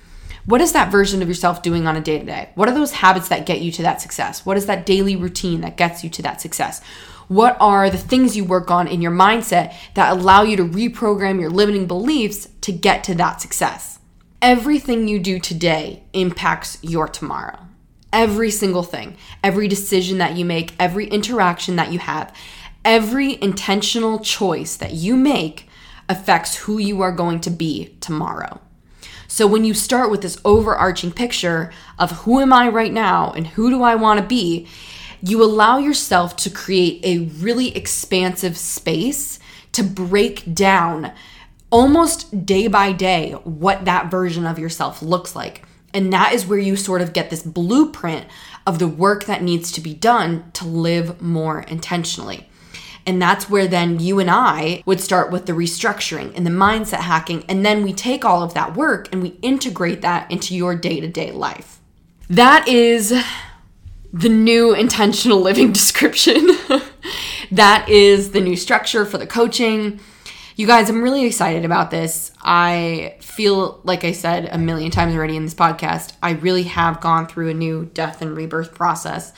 What 0.45 0.61
is 0.61 0.71
that 0.71 0.89
version 0.89 1.21
of 1.21 1.27
yourself 1.27 1.61
doing 1.61 1.85
on 1.85 1.97
a 1.97 2.01
day 2.01 2.17
to 2.17 2.25
day? 2.25 2.49
What 2.55 2.69
are 2.69 2.73
those 2.73 2.93
habits 2.93 3.27
that 3.27 3.45
get 3.45 3.59
you 3.59 3.73
to 3.73 3.81
that 3.83 4.01
success? 4.01 4.45
What 4.45 4.57
is 4.57 4.67
that 4.67 4.85
daily 4.85 5.17
routine 5.17 5.59
that 5.61 5.77
gets 5.77 6.01
you 6.03 6.09
to 6.09 6.21
that 6.21 6.39
success? 6.39 6.81
What 7.27 7.57
are 7.59 7.89
the 7.89 7.97
things 7.97 8.37
you 8.37 8.45
work 8.45 8.71
on 8.71 8.87
in 8.87 9.01
your 9.01 9.11
mindset 9.11 9.75
that 9.95 10.13
allow 10.13 10.43
you 10.43 10.55
to 10.57 10.63
reprogram 10.63 11.41
your 11.41 11.51
limiting 11.51 11.87
beliefs 11.87 12.47
to 12.61 12.71
get 12.71 13.03
to 13.03 13.15
that 13.15 13.41
success? 13.41 13.99
Everything 14.41 15.09
you 15.09 15.19
do 15.19 15.39
today 15.39 16.03
impacts 16.13 16.79
your 16.81 17.09
tomorrow 17.09 17.68
Every 18.11 18.49
single 18.49 18.83
thing, 18.83 19.17
every 19.43 19.67
decision 19.67 20.17
that 20.17 20.35
you 20.35 20.45
make, 20.45 20.73
every 20.79 21.07
interaction 21.07 21.75
that 21.75 21.91
you 21.91 21.99
have, 21.99 22.35
every 22.83 23.41
intentional 23.41 24.19
choice 24.19 24.75
that 24.77 24.93
you 24.93 25.15
make 25.15 25.67
affects 26.07 26.55
who 26.55 26.79
you 26.79 27.01
are 27.01 27.11
going 27.11 27.39
to 27.41 27.51
be 27.51 27.95
tomorrow. 28.01 28.59
So 29.27 29.45
when 29.45 29.63
you 29.63 29.75
start 29.75 30.09
with 30.09 30.21
this 30.21 30.41
overarching 30.43 31.11
picture 31.11 31.71
of 31.99 32.11
who 32.23 32.39
am 32.39 32.51
I 32.51 32.67
right 32.67 32.91
now 32.91 33.31
and 33.31 33.45
who 33.45 33.69
do 33.69 33.83
I 33.83 33.93
want 33.93 34.19
to 34.19 34.25
be, 34.25 34.67
you 35.21 35.43
allow 35.43 35.77
yourself 35.77 36.35
to 36.37 36.49
create 36.49 36.99
a 37.05 37.29
really 37.39 37.75
expansive 37.75 38.57
space 38.57 39.39
to 39.73 39.83
break 39.83 40.55
down 40.55 41.11
almost 41.69 42.45
day 42.45 42.67
by 42.67 42.91
day 42.91 43.33
what 43.43 43.85
that 43.85 44.09
version 44.09 44.47
of 44.47 44.57
yourself 44.57 45.03
looks 45.03 45.35
like. 45.35 45.63
And 45.93 46.13
that 46.13 46.33
is 46.33 46.45
where 46.45 46.59
you 46.59 46.75
sort 46.75 47.01
of 47.01 47.13
get 47.13 47.29
this 47.29 47.43
blueprint 47.43 48.27
of 48.67 48.79
the 48.79 48.87
work 48.87 49.25
that 49.25 49.41
needs 49.41 49.71
to 49.73 49.81
be 49.81 49.93
done 49.93 50.51
to 50.53 50.65
live 50.65 51.21
more 51.21 51.61
intentionally. 51.61 52.49
And 53.05 53.21
that's 53.21 53.49
where 53.49 53.67
then 53.67 53.99
you 53.99 54.19
and 54.19 54.29
I 54.29 54.83
would 54.85 54.99
start 54.99 55.31
with 55.31 55.47
the 55.47 55.53
restructuring 55.53 56.35
and 56.35 56.45
the 56.45 56.51
mindset 56.51 56.99
hacking. 56.99 57.43
And 57.49 57.65
then 57.65 57.83
we 57.83 57.93
take 57.93 58.23
all 58.23 58.43
of 58.43 58.53
that 58.53 58.75
work 58.75 59.09
and 59.11 59.23
we 59.23 59.29
integrate 59.41 60.01
that 60.01 60.29
into 60.29 60.55
your 60.55 60.75
day 60.75 60.99
to 60.99 61.07
day 61.07 61.31
life. 61.31 61.79
That 62.29 62.67
is 62.67 63.13
the 64.13 64.29
new 64.29 64.75
intentional 64.75 65.39
living 65.39 65.71
description. 65.73 66.49
that 67.51 67.89
is 67.89 68.31
the 68.31 68.41
new 68.41 68.55
structure 68.55 69.05
for 69.05 69.17
the 69.17 69.27
coaching. 69.27 69.99
You 70.59 70.67
guys, 70.67 70.89
I'm 70.89 71.01
really 71.01 71.23
excited 71.23 71.63
about 71.63 71.89
this. 71.89 72.33
I 72.41 73.15
feel 73.21 73.79
like 73.85 74.03
I 74.03 74.11
said 74.11 74.49
a 74.51 74.57
million 74.57 74.91
times 74.91 75.15
already 75.15 75.37
in 75.37 75.45
this 75.45 75.53
podcast, 75.53 76.17
I 76.21 76.31
really 76.31 76.63
have 76.63 76.99
gone 76.99 77.27
through 77.27 77.47
a 77.47 77.53
new 77.53 77.85
death 77.85 78.21
and 78.21 78.35
rebirth 78.35 78.73
process. 78.75 79.31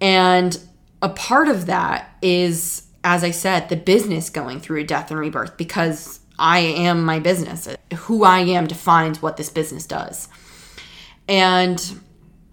And 0.00 0.56
a 1.02 1.08
part 1.08 1.48
of 1.48 1.66
that 1.66 2.16
is, 2.22 2.86
as 3.02 3.24
I 3.24 3.32
said, 3.32 3.68
the 3.68 3.74
business 3.74 4.30
going 4.30 4.60
through 4.60 4.78
a 4.78 4.84
death 4.84 5.10
and 5.10 5.18
rebirth 5.18 5.56
because 5.56 6.20
I 6.38 6.60
am 6.60 7.04
my 7.04 7.18
business. 7.18 7.68
Who 7.92 8.22
I 8.22 8.38
am 8.38 8.68
defines 8.68 9.20
what 9.20 9.38
this 9.38 9.50
business 9.50 9.86
does. 9.86 10.28
And 11.26 11.82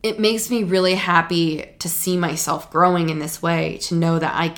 it 0.01 0.19
makes 0.19 0.49
me 0.49 0.63
really 0.63 0.95
happy 0.95 1.69
to 1.77 1.87
see 1.87 2.17
myself 2.17 2.71
growing 2.71 3.11
in 3.11 3.19
this 3.19 3.43
way, 3.43 3.77
to 3.83 3.93
know 3.93 4.17
that 4.17 4.33
I 4.33 4.55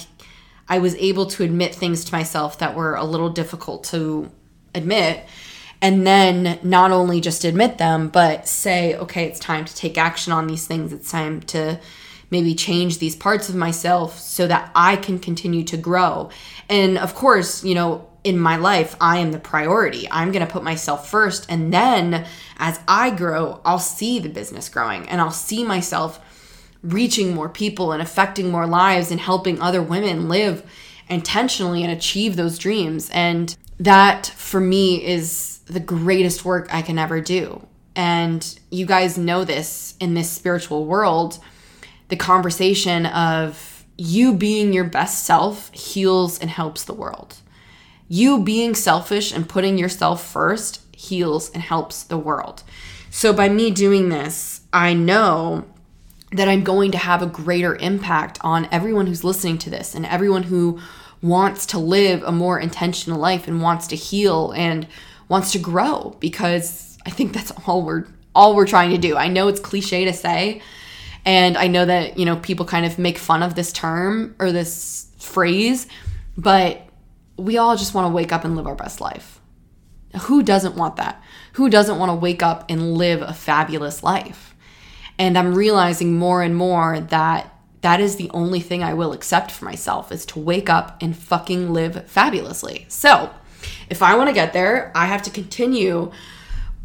I 0.69 0.80
was 0.80 0.95
able 0.95 1.25
to 1.27 1.43
admit 1.43 1.75
things 1.75 2.03
to 2.06 2.13
myself 2.13 2.60
that 2.60 2.75
were 2.75 2.95
a 2.95 3.03
little 3.03 3.30
difficult 3.30 3.84
to 3.86 4.30
admit. 4.75 5.25
And 5.82 6.06
then 6.08 6.60
not 6.63 6.91
only 6.91 7.21
just 7.21 7.43
admit 7.43 7.77
them, 7.77 8.10
but 8.10 8.47
say, 8.47 8.95
okay, 8.95 9.25
it's 9.25 9.39
time 9.39 9.65
to 9.65 9.75
take 9.75 9.97
action 9.97 10.34
on 10.34 10.47
these 10.47 10.65
things. 10.65 10.91
It's 10.91 11.12
time 11.12 11.41
to 11.41 11.80
maybe 12.30 12.56
change 12.56 12.99
these 12.99 13.15
parts 13.15 13.47
of 13.47 13.56
myself 13.56 14.19
so 14.19 14.47
that 14.47 14.71
I 14.75 14.97
can 14.97 15.19
continue 15.19 15.63
to 15.65 15.77
grow. 15.77 16.30
And 16.67 16.97
of 16.97 17.15
course, 17.15 17.63
you 17.63 17.75
know, 17.75 18.10
in 18.23 18.38
my 18.38 18.58
life, 18.58 18.95
I 18.99 19.19
am 19.19 19.32
the 19.32 19.39
priority. 19.39 20.08
I'm 20.12 20.34
going 20.34 20.45
to 20.45 20.51
put 20.51 20.63
myself 20.63 21.10
first. 21.10 21.45
And 21.47 21.71
then 21.73 22.25
as 22.58 22.80
I 22.88 23.12
grow, 23.12 23.62
I'll 23.63 23.80
see 23.80 24.19
the 24.19 24.27
business 24.27 24.67
growing 24.67 25.08
and 25.08 25.21
I'll 25.21 25.32
see 25.32 25.63
myself 25.63 26.19
reaching 26.88 27.34
more 27.34 27.50
people 27.50 27.91
and 27.91 28.02
affecting 28.02 28.50
more 28.50 28.65
lives 28.65 29.12
and 29.12 29.19
helping 29.19 29.62
other 29.62 29.82
women 29.82 30.30
live 30.30 30.63
intentionally 31.10 31.84
and 31.84 31.91
achieve 31.91 32.36
those 32.36 32.58
dreams. 32.58 33.10
And 33.12 33.56
that 33.80 34.28
for 34.28 34.60
me 34.60 35.06
is 35.06 35.60
the 35.65 35.80
greatest 35.80 36.45
work 36.45 36.73
I 36.73 36.82
can 36.82 36.97
ever 36.97 37.21
do. 37.21 37.65
And 37.95 38.60
you 38.69 38.86
guys 38.86 39.17
know 39.17 39.43
this 39.43 39.95
in 40.00 40.13
this 40.13 40.32
spiritual 40.32 40.86
world. 40.86 41.39
The 42.10 42.15
conversation 42.15 43.06
of 43.08 43.86
you 43.97 44.34
being 44.34 44.71
your 44.71 44.84
best 44.84 45.26
self 45.26 45.71
heals 45.73 46.39
and 46.39 46.50
helps 46.50 46.84
the 46.84 46.93
world. 46.93 47.38
You 48.08 48.43
being 48.43 48.76
selfish 48.76 49.34
and 49.34 49.50
putting 49.50 49.78
yourself 49.78 50.26
first 50.26 50.82
heals 50.95 51.50
and 51.52 51.62
helps 51.62 52.04
the 52.04 52.17
world. 52.17 52.63
So, 53.10 53.34
by 53.34 53.50
me 53.50 53.71
doing 53.71 54.10
this, 54.10 54.62
I 54.71 54.93
know 54.93 55.65
that 56.31 56.49
I'm 56.49 56.63
going 56.63 56.91
to 56.91 56.97
have 56.97 57.21
a 57.21 57.27
greater 57.27 57.75
impact 57.75 58.37
on 58.41 58.67
everyone 58.71 59.07
who's 59.07 59.23
listening 59.23 59.57
to 59.59 59.69
this 59.69 59.95
and 59.95 60.05
everyone 60.05 60.43
who 60.43 60.79
wants 61.21 61.65
to 61.67 61.79
live 61.79 62.21
a 62.23 62.31
more 62.31 62.59
intentional 62.59 63.19
life 63.19 63.47
and 63.47 63.61
wants 63.61 63.87
to 63.87 63.95
heal 63.95 64.51
and 64.51 64.87
wants 65.29 65.51
to 65.53 65.59
grow 65.59 66.15
because 66.19 66.97
I 67.05 67.09
think 67.09 67.33
that's 67.33 67.51
all 67.65 67.83
we're 67.83 68.05
all 68.35 68.55
we're 68.55 68.67
trying 68.67 68.91
to 68.91 68.97
do. 68.97 69.15
I 69.15 69.29
know 69.29 69.47
it's 69.47 69.59
cliche 69.59 70.05
to 70.05 70.13
say 70.13 70.61
and 71.27 71.57
I 71.57 71.67
know 71.67 71.85
that, 71.85 72.17
you 72.17 72.25
know, 72.25 72.37
people 72.37 72.65
kind 72.65 72.85
of 72.85 72.97
make 72.97 73.17
fun 73.17 73.43
of 73.43 73.55
this 73.55 73.73
term 73.73 74.33
or 74.39 74.53
this 74.53 75.07
phrase, 75.17 75.87
but 76.37 76.87
we 77.35 77.57
all 77.57 77.75
just 77.75 77.93
want 77.93 78.05
to 78.05 78.15
wake 78.15 78.31
up 78.31 78.45
and 78.45 78.55
live 78.55 78.65
our 78.65 78.75
best 78.75 79.01
life. 79.01 79.41
Who 80.21 80.41
doesn't 80.41 80.75
want 80.75 80.95
that? 80.95 81.21
Who 81.53 81.69
doesn't 81.69 81.99
want 81.99 82.11
to 82.11 82.15
wake 82.15 82.41
up 82.41 82.65
and 82.69 82.93
live 82.93 83.21
a 83.21 83.33
fabulous 83.33 84.03
life? 84.03 84.46
And 85.19 85.38
I'm 85.38 85.56
realizing 85.56 86.17
more 86.17 86.41
and 86.41 86.56
more 86.56 86.99
that 86.99 87.53
that 87.82 87.99
is 87.99 88.15
the 88.15 88.30
only 88.34 88.60
thing 88.60 88.84
I 88.84 88.93
will 88.93 89.13
accept 89.13 89.51
for 89.51 89.65
myself 89.65 90.12
is 90.12 90.25
to 90.27 90.39
wake 90.39 90.69
up 90.69 90.97
and 91.01 91.15
fucking 91.15 91.73
live 91.73 92.10
fabulously. 92.10 92.86
So, 92.89 93.32
if 93.89 94.01
I 94.01 94.15
want 94.15 94.30
to 94.30 94.34
get 94.34 94.53
there, 94.53 94.91
I 94.95 95.06
have 95.06 95.23
to 95.23 95.30
continue 95.30 96.12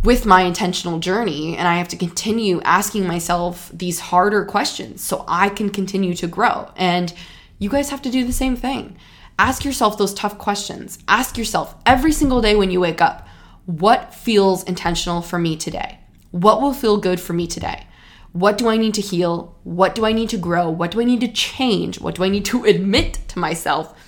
with 0.04 0.26
my 0.26 0.42
intentional 0.42 0.98
journey 0.98 1.56
and 1.56 1.68
I 1.68 1.76
have 1.76 1.88
to 1.88 1.96
continue 1.96 2.60
asking 2.62 3.06
myself 3.06 3.70
these 3.72 4.00
harder 4.00 4.44
questions 4.44 5.02
so 5.02 5.24
I 5.28 5.48
can 5.48 5.70
continue 5.70 6.14
to 6.14 6.26
grow. 6.26 6.70
And 6.76 7.12
you 7.58 7.68
guys 7.68 7.90
have 7.90 8.02
to 8.02 8.10
do 8.10 8.24
the 8.24 8.32
same 8.32 8.56
thing. 8.56 8.96
Ask 9.38 9.64
yourself 9.64 9.96
those 9.96 10.14
tough 10.14 10.38
questions. 10.38 10.98
Ask 11.06 11.38
yourself 11.38 11.74
every 11.86 12.12
single 12.12 12.40
day 12.40 12.56
when 12.56 12.70
you 12.70 12.80
wake 12.80 13.00
up, 13.00 13.26
what 13.66 14.14
feels 14.14 14.64
intentional 14.64 15.22
for 15.22 15.38
me 15.38 15.56
today? 15.56 15.98
What 16.32 16.60
will 16.60 16.74
feel 16.74 16.96
good 16.96 17.20
for 17.20 17.32
me 17.32 17.46
today? 17.46 17.86
What 18.32 18.58
do 18.58 18.68
I 18.68 18.76
need 18.76 18.94
to 18.94 19.00
heal? 19.00 19.58
What 19.64 19.94
do 19.94 20.06
I 20.06 20.12
need 20.12 20.30
to 20.30 20.38
grow? 20.38 20.70
What 20.70 20.90
do 20.90 21.00
I 21.00 21.04
need 21.04 21.20
to 21.20 21.28
change? 21.28 22.00
What 22.00 22.14
do 22.14 22.24
I 22.24 22.28
need 22.28 22.44
to 22.46 22.64
admit 22.72 23.20
to 23.28 23.38
myself 23.38 23.98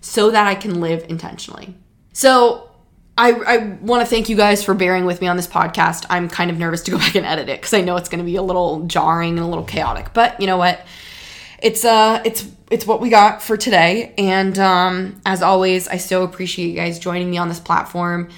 so 0.00 0.30
that 0.30 0.46
I 0.46 0.54
can 0.54 0.80
live 0.80 1.04
intentionally? 1.08 1.74
So, 2.12 2.70
I, 3.18 3.32
I 3.32 3.56
want 3.82 4.02
to 4.02 4.08
thank 4.08 4.30
you 4.30 4.36
guys 4.36 4.64
for 4.64 4.72
bearing 4.72 5.04
with 5.04 5.20
me 5.20 5.26
on 5.26 5.36
this 5.36 5.46
podcast. 5.46 6.06
I'm 6.08 6.28
kind 6.28 6.50
of 6.50 6.58
nervous 6.58 6.82
to 6.84 6.90
go 6.90 6.98
back 7.04 7.14
and 7.14 7.26
edit 7.26 7.48
it 7.50 7.60
because 7.60 7.74
I 7.74 7.82
know 7.82 7.96
it's 7.96 8.08
going 8.08 8.20
to 8.20 8.24
be 8.24 8.36
a 8.36 8.42
little 8.42 8.86
jarring 8.86 9.36
and 9.36 9.40
a 9.40 9.46
little 9.46 9.64
chaotic. 9.64 10.14
But 10.14 10.40
you 10.40 10.46
know 10.46 10.56
what? 10.56 10.86
It's 11.62 11.84
uh, 11.84 12.22
it's 12.24 12.48
it's 12.70 12.86
what 12.86 13.00
we 13.00 13.10
got 13.10 13.42
for 13.42 13.56
today. 13.56 14.14
And 14.16 14.58
um, 14.58 15.20
as 15.26 15.42
always, 15.42 15.86
I 15.88 15.98
so 15.98 16.22
appreciate 16.22 16.68
you 16.68 16.76
guys 16.76 16.98
joining 16.98 17.30
me 17.30 17.36
on 17.36 17.48
this 17.48 17.60
platform. 17.60 18.30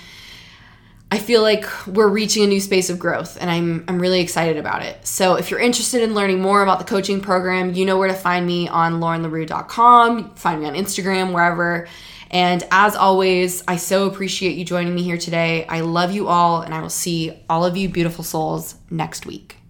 I 1.12 1.18
feel 1.18 1.42
like 1.42 1.66
we're 1.86 2.08
reaching 2.08 2.42
a 2.42 2.46
new 2.46 2.58
space 2.58 2.88
of 2.88 2.98
growth 2.98 3.36
and 3.38 3.50
I'm 3.50 3.84
I'm 3.86 3.98
really 3.98 4.20
excited 4.20 4.56
about 4.56 4.80
it. 4.80 5.06
So 5.06 5.34
if 5.34 5.50
you're 5.50 5.60
interested 5.60 6.02
in 6.02 6.14
learning 6.14 6.40
more 6.40 6.62
about 6.62 6.78
the 6.78 6.86
coaching 6.86 7.20
program, 7.20 7.74
you 7.74 7.84
know 7.84 7.98
where 7.98 8.08
to 8.08 8.14
find 8.14 8.46
me 8.46 8.66
on 8.66 8.94
laurenlarue.com, 8.94 10.36
find 10.36 10.62
me 10.62 10.66
on 10.66 10.72
Instagram, 10.72 11.34
wherever. 11.34 11.86
And 12.30 12.66
as 12.70 12.96
always, 12.96 13.62
I 13.68 13.76
so 13.76 14.06
appreciate 14.06 14.56
you 14.56 14.64
joining 14.64 14.94
me 14.94 15.02
here 15.02 15.18
today. 15.18 15.66
I 15.66 15.82
love 15.82 16.12
you 16.12 16.28
all 16.28 16.62
and 16.62 16.72
I 16.72 16.80
will 16.80 16.88
see 16.88 17.38
all 17.46 17.66
of 17.66 17.76
you 17.76 17.90
beautiful 17.90 18.24
souls 18.24 18.76
next 18.88 19.26
week. 19.26 19.61